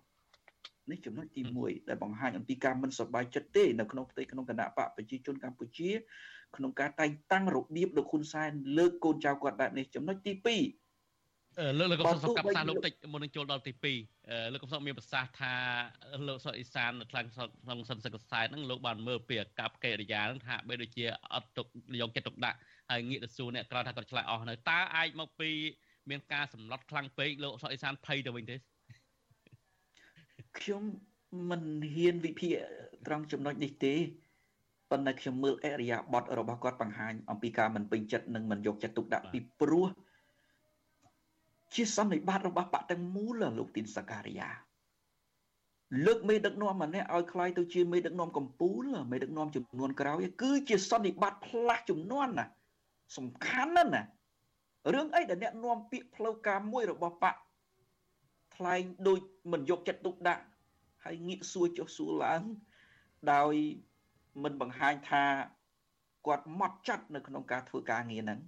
[0.90, 5.90] នេះចំណុចទី1ដែលបង្ហាញអំពីការមិនសប្បាយចិត្តទេនៅក្នុងផ្ទៃក្នុងគណៈបកប្រជាជនកម្ពុជា
[6.56, 10.46] ក្នុងការតែងតាំងរបៀបលោកហ៊ុនសែនលើកកូនចៅគាត់បែបនេះចំណុចទី2
[11.80, 13.72] លើកលោកកំសត់កាប់សាលោកតិចមុននឹងចូលដល់ទី
[14.14, 15.54] 2លោកកំសត់មានប្រសាសន៍ថា
[16.28, 21.68] លោកសុតអ៊ីសានខ្លាំងក្នុងសិនសឹកខ្សែហ្នឹងលោកបានមើលពីអាកប្បកិរិយាហ្នឹងថាបីដូចជាអត់ទុក
[22.02, 22.58] យកចិត្តទុកដាក់
[22.92, 25.50] ហើយងាកទៅសួរអ្នកក្រៅថាគាត់ឆ្លើយអស់នៅតើអាចមកពី
[26.10, 28.56] មានការសម្លុតខ្លាំងពេកលោកសុកអេសានភ័យទៅវិញទេ
[30.60, 30.84] ខ្ញុំ
[31.50, 32.54] មិនហ៊ានវិភាគ
[33.06, 33.96] ត្រង់ចំណុចនេះទេ
[34.90, 39.88] ប៉ុន្តែខ្ញុំមើលអរិយាប័ត្ររបស់គាត់បង្ហាញអំពីការមិនពេញចិត្តនិងមិនយកចិត្តទុកដាក់ពីព្រោះ
[41.74, 44.50] ជាសន្និបាតរបស់បកទាំងមូលលោកទីនសការីយ៉ា
[46.06, 52.46] លើកមេដឹកនាំម្នាក់ឲ្យខ្លាយទៅជាមេដឹកនាំកម្ពុជាមេដឹកនាំចំនួនក្រោយគឺជាសន្និបាតផ្លាស់ចំនួនណា
[53.18, 54.04] សំខាន់ណាស់ណា
[54.94, 57.36] រឿងអីដែលអ្នកនាំពាក្យផ្លូវការមួយរបស់បក
[58.62, 59.20] ថ្លែងដូច
[59.52, 60.44] មិនយកចិត្តទុកដាក់
[61.06, 62.42] ហើយងាកសួរចុះសួរឡើង
[63.34, 63.54] ដោយ
[64.44, 65.24] មិនបង្ហាញថា
[66.28, 68.40] គាត់ម៉ត់ចត់នៅក្នុងការធ្វើការងារហ្នឹង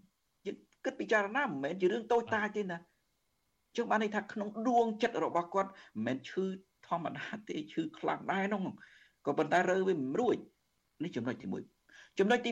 [0.45, 2.77] យើងគិតពិចារណាមិនមែនជារឿងតូចតាចទេណា
[3.77, 6.45] ចឹងបានន័យថាក្នុងដួងចិត្តរបស់គាត់មិនមែនឈឺ
[6.87, 8.63] ធម្មតាទេឈឺខ្លាំងដែរនោះ
[9.25, 10.37] ក៏ប៉ុន្តែរើវាមិនរួច
[11.03, 11.47] នេះចំណុចទី
[11.85, 12.51] 1ចំណុចទី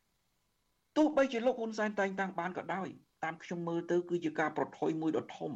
[0.00, 2.88] 2ទោះបីជាលោកហ៊ុនសែនតែងតាំងបានក៏ដោយ
[3.24, 5.52] តាមខ្ញុំមើលទៅគឺជាការប្រថុយមួយដ៏ធំ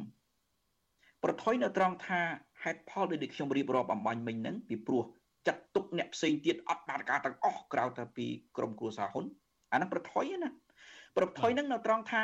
[1.24, 2.20] ប្រថុយនៅត្រង់ថា
[2.62, 5.02] ហេតុផលដែលខ្ញុំរៀបរាប់អំបញ្ញមិញហ្នឹងពីព្រោះ
[5.46, 9.24] ចាត់ទុកអ្នកផ្សេងទៀតអត់បានការទាំងអស់ក្រៅតែពីក្រុមគ្រួសារហ៊ុន
[9.72, 10.50] អាហ្នឹងប្រថុយណា
[11.16, 12.22] ប្រថុយហ្នឹងនៅត្រង់ថា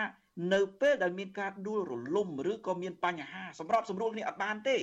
[0.54, 4.76] នៅពេលដែលមានការដួលរលំឬក៏មានបញ្ហាសម្របសម្រួលគ្នាអត់បានទេ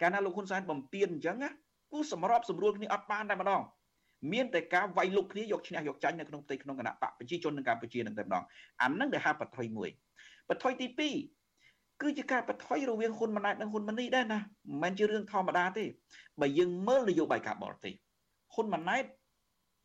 [0.00, 1.50] កាលណាលោកហ៊ុនសែនបំពេញអញ្ចឹងណា
[1.92, 3.62] គូសម្របសម្រួលគ្នាអត់បានតែម្ដង
[4.32, 8.44] មានតែការវាយលុកគ្នាយកឈ្នះយកចាញ់នៅក្នុងផ្ទៃក្នុងគណៈបកប្រជាជននៅកម្ពុជានឹងតែម្ដង
[8.82, 9.90] អានឹងដែលហៅបថុយមួយ
[10.50, 11.33] បថុយទី2
[12.00, 15.84] គឺជាការបថុយរវាងហ៊ុនម៉ាណែតនិងហ៊ុនម៉ាណីដែរណាមិនមែនជារឿងធម្មតាទេ
[16.40, 17.94] បើយើងមើលនយោបាយការបរទេស
[18.54, 19.04] ហ៊ុនម៉ាណែត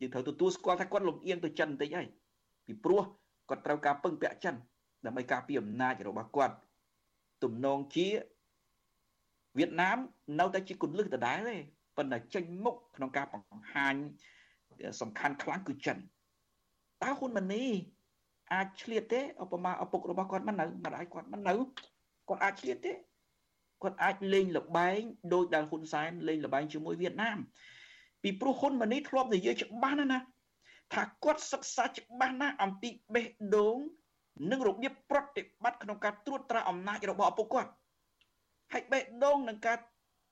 [0.00, 2.08] យើងត្រូវទទួលស្គាល់ថាគាត់លំអៀងទៅចិនបន្តិចហើយ
[2.66, 3.02] ពីព្រោះ
[3.48, 4.54] គាត់ត្រូវការពឹងពាក់ចិន
[5.06, 6.54] ដើម្បីការពារអំណាចរបស់គាត់
[7.42, 8.06] ទំនងជា
[9.58, 9.98] វៀតណាម
[10.40, 11.56] នៅតែជាគន្លឹះដដែលទេ
[11.96, 13.94] ប៉ុន្តែចេញមុខក្នុងការបង្ហាញ
[15.00, 15.96] សំខាន់ខ្លាំងគឺចិន
[17.02, 17.64] តើហ៊ុនម៉ាណី
[18.52, 21.54] អាចឆ្លៀតទេឧបមាឪពុករបស់គាត់មិននៅមិនអាចគាត់មិននៅ
[22.30, 22.92] គាត់អាចឆ្លៀតទេ
[23.82, 25.02] គាត់អាចលេងលបែង
[25.34, 27.38] ដោយដែលហ៊ុនសែនលេងលបែងជាមួយវៀតណាម
[28.22, 30.18] ពីព្រោះហ៊ុនម៉ាណីធ្លាប់និយាយច្បាស់ណាស់ណា
[30.94, 33.24] ថាគាត់សិក្សាច្បាស់ណាស់អំពីបេះ
[33.56, 33.76] ដូង
[34.50, 37.70] និងរបៀបប្រតិបត្តិក្នុងការត្រួតត្រាអំណាចរបស់ឪពុកគាត់
[38.72, 39.76] ហើយបេះដូងនឹងការ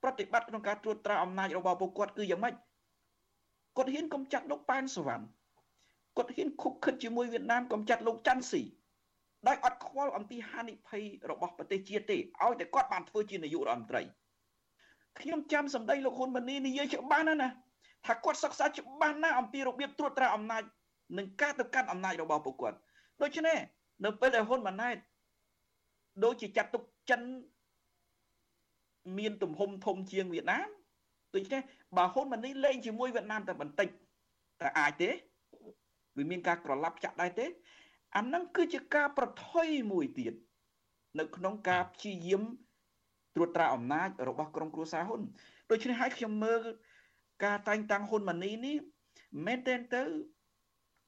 [0.03, 2.55] ប្រតិបត្តិក្នុងការត្រួតត្រាអំណាចរបស់ឪពុកគាត់គឺយ៉ាងម៉េច
[3.77, 5.25] គាត់ហ៊ានកំចាត់លោកប៉ែនសវណ្ណ
[6.17, 8.63] គាត់ហ៊ានខុបខិតជាមួយវៀតណាមកំចាត់លោកច័ន្ទស៊ី
[9.47, 14.03] ដោយអត់ខ្វល់អំពីហានិភ័យរបស់ប្រទេសជាតិទេឲ្យតែគាត់បានធ្វើជានាយករដ្ឋមន្ត្រី
[15.21, 17.49] ខ្ញុំចាំសម្ដីលោកហ៊ុនម៉ាណីនិយាយច្បាស់ណាស់ណា
[18.07, 20.63] ថាគាត់សិក្សាច្បាស់ណាស់អំពីរបៀបត្រួតត្រាអំណាច
[21.19, 22.77] និងការទៅកាន់អំណាចរបស់ពួកគាត់
[23.23, 23.59] ដូច្នេះ
[24.05, 24.97] នៅពេលដែលហ៊ុនម៉ាណែត
[26.25, 27.21] ដូចជាចាត់ទុកចិន
[29.19, 30.69] មានទំហំធំជាងវៀតណាម
[31.35, 31.61] ដូច្នេះ
[31.97, 33.89] បើហ៊ុនម៉ាណីលេងជាមួយវៀតណាមតែបន្តិច
[34.63, 35.11] តើអាចទេ
[36.17, 37.47] វាមានការក្រឡាប់ចាក់ដែរទេ
[38.17, 40.35] អាហ្នឹងគឺជាការប្រថុយមួយទៀត
[41.19, 42.43] នៅក្នុងការព្យាយាម
[43.35, 45.21] ត្រួតត្រាអំណាចរបស់ក្រុមគ្រួសារហ៊ុន
[45.71, 46.61] ដូច្នេះហើយខ្ញុំមើល
[47.45, 48.77] ការតែងតាំងហ៊ុនម៉ាណីនេះ
[49.47, 50.03] មែនទែនទៅ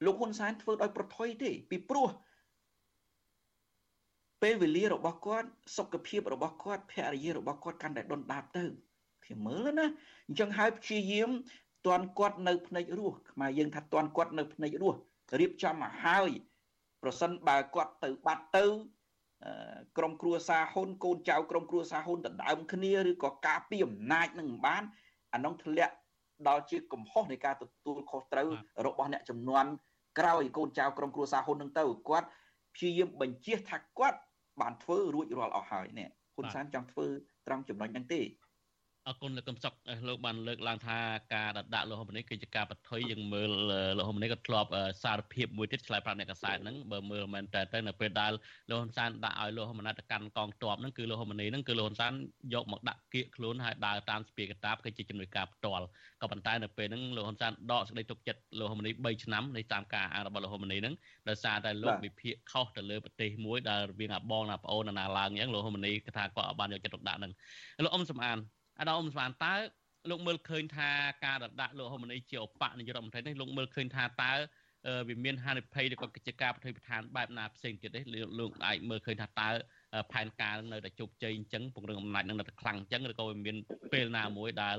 [0.05, 2.09] លោកហ៊ុនសែនធ្វើដោយប្រថុយទេពីព្រោះ
[4.43, 8.65] ពេលវេលារបស់គាត់សុខភាពរបស់គាត់ភរិយារបស់គាត់កាន់តែដុនដាបទៅ
[9.25, 9.87] ខ្ញុំមើលណា
[10.29, 11.31] អញ្ចឹងហើយព្យាយាម
[11.87, 14.99] តន់គាត់នៅភ្នែករស់ខ្មែរយើងថាតន់គាត់នៅភ្នែករស់
[15.41, 16.31] រៀបចំមកហើយ
[17.03, 18.65] ប្រសិនបើគាត់ទៅបាត់ទៅ
[19.99, 24.83] ក្រុមគ្រួសារហ៊ុនកូនចៅក្រុមគ្រួសារហ៊ុនដណ្ដើមគ្នាឬក៏ការពីអំណាចនឹងមិនបាន
[25.35, 25.95] អានោះធ្លាក់
[26.49, 28.49] ដល់ជាកំហុសនៃការទទួលខុសត្រូវ
[28.87, 29.65] របស់អ្នកចំនួន
[30.19, 32.29] ក្រោយកូនចៅក្រុមគ្រួសារហ៊ុននឹងទៅគាត់
[32.75, 34.19] ព្យាយាមបញ្ជាថាគាត់
[34.61, 37.07] បានធ្វើរួចរាល់អស់ហើយនេះហ៊ុនសែនចង់ធ្វើ
[37.47, 38.21] ត្រង់ចំណុចហ្នឹងទេ
[39.09, 39.77] អរគុណលោកកំសក់
[40.09, 40.99] លោកបានលើកឡើងថា
[41.35, 43.51] ការដាក់លោកហ៊ុនម៉ាណែតគឺជាការបថុយយើងមើល
[43.97, 44.69] លោកហ៊ុនម៉ាណែតក៏ធ្លាប់
[45.03, 48.33] សារភាពមួយទៀតឆ្លើយប្រាប់អ្នកកសែតហ្នឹងបើមើលមែនតើទៅនៅពេលដែល
[48.71, 52.13] លោកហ៊ុនសែនដាក់ឲ្យលោកហ៊ុនម៉ាណែតទៅកាន់កងទ័ពហ្នឹងគឺលោកហ៊ុនម៉ាណែតហ្នឹងគឺលោកហ៊ុនសែន
[52.55, 55.85] យកមកដាក់គៀកខ្លួនហើយដើរតាមស្ពាយកតាបគឺជាជំនួយការផ្ទាល់
[56.23, 60.95] ក៏ប៉ុន្តែនៅពេលហ្នឹងលោកហ៊ុនសែនដកសេចក្តីទុកចិត្តលោកហ៊ុនម៉ាណែត3ឆ្នាំនៃតាមការអានរបស់លោកហ៊ុនម៉ាណែតហ្នឹង
[61.29, 67.33] ដោយសារតែលោកវិភាគខុសទៅលើប្រទេសមួយដែលរវាងអាបងណាប្អូនណាឡើងអញ្ចឹងលោកហ៊ុនម៉ាណែតគាត់ថាគាត់អត់បានយកចិត្តទុកដាក់ហ្នឹង
[67.85, 68.39] លោកអ៊ំសំអាន
[68.81, 69.55] អាដាមស្មានតើ
[70.11, 70.91] លោកមើលឃើញថា
[71.24, 74.33] ការដដាក់លោកហ៊ុនម៉ាណែតជាឧបនាយករដ្ឋមន្ត្រីនេះលោកមើលឃើញថាតើ
[75.09, 78.01] វាមានហានិភ័យឬក៏កិច្ចការប្រតិបត្តិឋានបែបណាផ្សេងទៀតទេ
[78.41, 79.49] លោកអាចមើលឃើញថាតើ
[80.12, 83.57] ផែនការនៅតែជោគជ័យអញ្ចឹងពង្រឹងអំណាចនឹងនៅតែខ្លាំងអញ្ចឹងឬក៏វាមាន
[83.93, 84.76] ពេលណាមួយដែល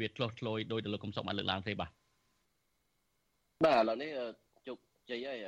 [0.00, 1.90] វាឆ្លោះឆ្លោយដោយទៅលោកកំសុកបានលើកឡើងទេបាទ
[3.64, 4.10] បាទឥឡូវនេះ
[4.66, 4.78] ជោគ
[5.10, 5.38] ជ័យហើយ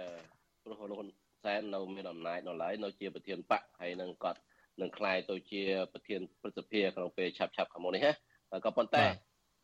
[0.64, 1.08] ព្រោះលោកហ៊ុន
[1.44, 4.40] សែននៅមានអំណាចនៅឡើយនៅជាប្រធានបកហើយនឹងគាត់
[4.81, 5.61] នឹងคลายទៅជា
[5.93, 9.05] ប្រធានព្រឹទ្ធសភាក្នុងពេលឆាប់ឆាប់ខាងមុខនេះណាក៏ប៉ុន្តែ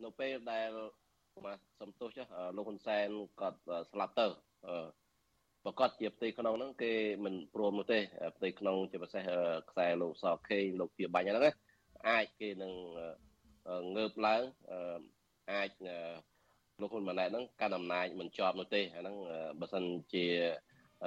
[0.04, 0.70] នៅពេលដែល
[1.46, 3.08] មកសំទោសចុះលោកហ៊ុនសែន
[3.40, 3.60] គាត់
[3.92, 4.28] ស្លាប់ទៅ
[5.66, 6.94] ប្រកាសជាផ្ទៃក្នុងហ្នឹងគេ
[7.26, 8.00] មិនព្រមនោះទេ
[8.38, 9.24] ផ្ទៃក្នុងជាពិសេស
[9.70, 11.54] ខ្សែលោកសខេងលោកជាបាញ់ហ្នឹងណា
[12.10, 12.74] អាចគេនឹង
[13.96, 14.44] ងើបឡើង
[15.54, 15.70] អាច
[16.82, 19.16] លោកហ៊ុនម៉ាណែតហ្នឹងកាន់អំណាចមិនជាប់នោះទេអាហ្នឹង
[19.60, 19.84] បើសិន
[20.14, 20.26] ជា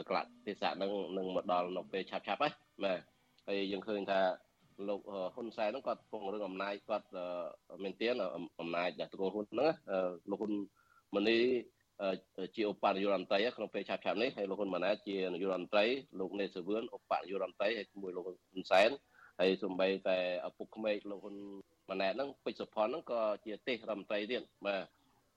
[0.08, 3.00] ក្លាក់ទេសៈហ្នឹងនឹងមកដល់នៅពេលឆាប់ឆាប់ហ្នឹងបាទ
[3.47, 4.19] ហើយយើងឃើញថា
[4.87, 5.01] លោក
[5.33, 7.07] ហ៊ុនសែនហ្នឹងគាត់ពង្រឹងអំណាចគាត់
[7.83, 8.13] មែនទែន
[8.59, 9.69] អំណាចដែលតកូលហ៊ុនហ្នឹង
[10.29, 10.53] លោកហ៊ុន
[11.15, 11.39] ម៉ាណី
[12.55, 15.85] ជាឧបនាយករដ្ឋមន្ត្រីក្នុងពេលឆាប់ឆាប់នេះហើយលោកហ៊ុនម៉ាណែតជានាយករដ្ឋមន្ត្រី
[16.19, 18.89] លោកនេសវឿនឧបនាយករដ្ឋមន្ត្រីហើយជាមួយលោកហ៊ុនសែន
[19.39, 20.17] ហើយសូម្បីតែ
[20.47, 21.35] ឪពុកក្មេកលោកហ៊ុន
[21.89, 24.83] ម៉ាណែតហ្នឹងពេជ្រសុផនហ្នឹងក៏ជាទេសរដ្ឋមន្ត្រីទៀតបាទ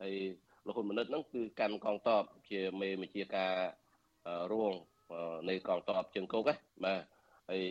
[0.03, 0.15] ហើយ
[0.67, 3.55] លោកហ៊ុនម៉ាណិតហ្នឹងគឺកាន់កងទ័ពជាមេបញ្ជាការ
[4.53, 4.73] រួង
[5.49, 7.03] នៃកងទ័ពជើងគោកហ្នឹងបាទ
[7.49, 7.63] ហើយ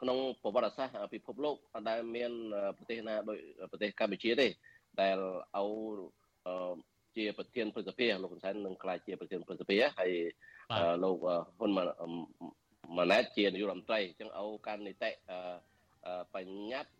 [0.00, 2.32] ក្នុងប្រវត្តិសាស្ត្រពិភពលោកអត់ដែលមាន
[2.76, 3.38] ប្រទេសណាដូច
[3.70, 4.46] ប្រទេសកម្ពុជាទេ
[5.00, 5.16] ដែល
[5.56, 6.00] ឲ្យ
[7.16, 10.12] ជាប្រធានព្រឹទ្ធសភាលោកហ៊ុនសែននឹងក្លាយជាប្រធានព្រឹទ្ធសភាហើយ
[11.04, 11.18] លោក
[11.58, 15.10] ហ៊ុនម៉ាណែតជានាយករដ្ឋមន្ត្រីអញ្ចឹងឲ្យកាន់នីតិ
[16.34, 16.92] បញ្ញត្តិ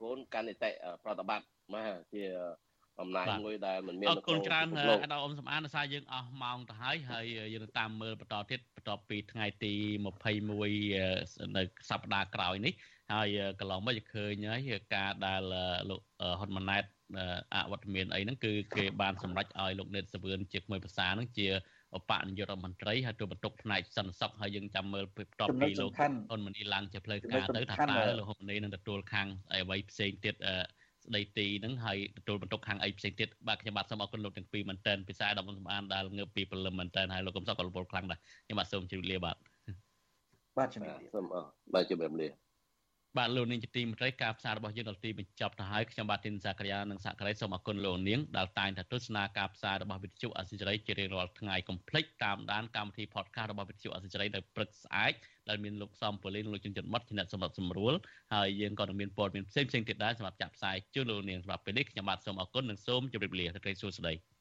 [0.00, 0.70] កូនកាន់នីតិ
[1.04, 2.22] ប្រតិបត្តិមកជា
[3.00, 4.66] អំណាចមួយដែលមិនមានអរគុណច្រើន
[5.02, 7.24] អាដាមអ៊ំសំអានដោយសារយើងអស់ម៉ោងទៅហើយហើយ
[7.54, 9.72] យើងតាមមើលបន្តទៀតបន្ទាប់ពីថ្ងៃទី
[10.44, 12.74] 21នៅសប្តាហ៍ក្រោយនេះ
[13.12, 13.28] ហើយ
[13.60, 15.42] កន្លងមកយើងឃើញហើយការដែល
[15.90, 16.00] លោក
[16.40, 16.84] ហ៊ុនម៉ាណែត
[17.54, 21.48] អវត្តមានអីហ្នឹងគឺគេបានសម្រេចឲ្យលោកនេតសវឿនជាក្មួយភាសាហ្នឹងជា
[21.98, 30.34] ឧបនាយករដ្ឋមន្ត្រីហើយទៅបន្ទុកផ្នែកសន្តិសុខហើយយើងចាំមើលបន្ទាប់ពីលោកហ៊ុនម៉ាណីឡើងជាផ្លូវការទៅថាតើលោកហ៊ុនម៉ាណីនឹងទទួលខាងអ្វីផ្សេងទៀត
[31.08, 39.36] ស្ដីទីហ្នឹងហើយទទួលបន្ទុកខាងអីផ្សេងទៀតបាទខ្ញុំបាទសូមអរគុណលោកទាំងពីរមែនតើពិសាដល់សម្អានដែលងើបពីព្រលឹមមែនតើហើយលោកកំសក់ក៏រពលខ្លាំងដែរខ្ញុំបាទសូមជម្រាបលាបាទ
[40.58, 41.44] បាទជម្រាបលាសូមអរ
[41.74, 42.43] បាទជម្រាបលា
[43.18, 55.12] បាទលោកនាងជាទីមេត្រីការផ្សាយរបស់យើងដល់ទីបញ្ចប់ទៅហើយខ្ញុំបាទទីនសាករិយានិងសាករិយសូមអគុណលោកនាងដែលតែងតែទស្សនាការផ្សាយរបស់វិទ្យុអសិរ័យជារៀងរាល់ថ្ងៃកុំភ្លេចតាមដានកម្មវិធី podcast របស់វិទ្យុអសិរ័យនៅព្រឹកស្អែក
[55.48, 57.94] ដែលមានលោកសំពូលីនលោកជំចិនមុតជាអ្នកសម្របសម្រួល
[58.34, 64.33] ហើយយើងក៏នឹងមានព័ត៌មានផ្សេងៗទៀតដែរសម្រាប់ចាក់ផ្សាយជូនលោកនាងសម្រាប់ពេលនេះខ្ញុំបាទសូមអគុណនិងសូមជម្រាបលាទៅថ្ងៃសួស្តី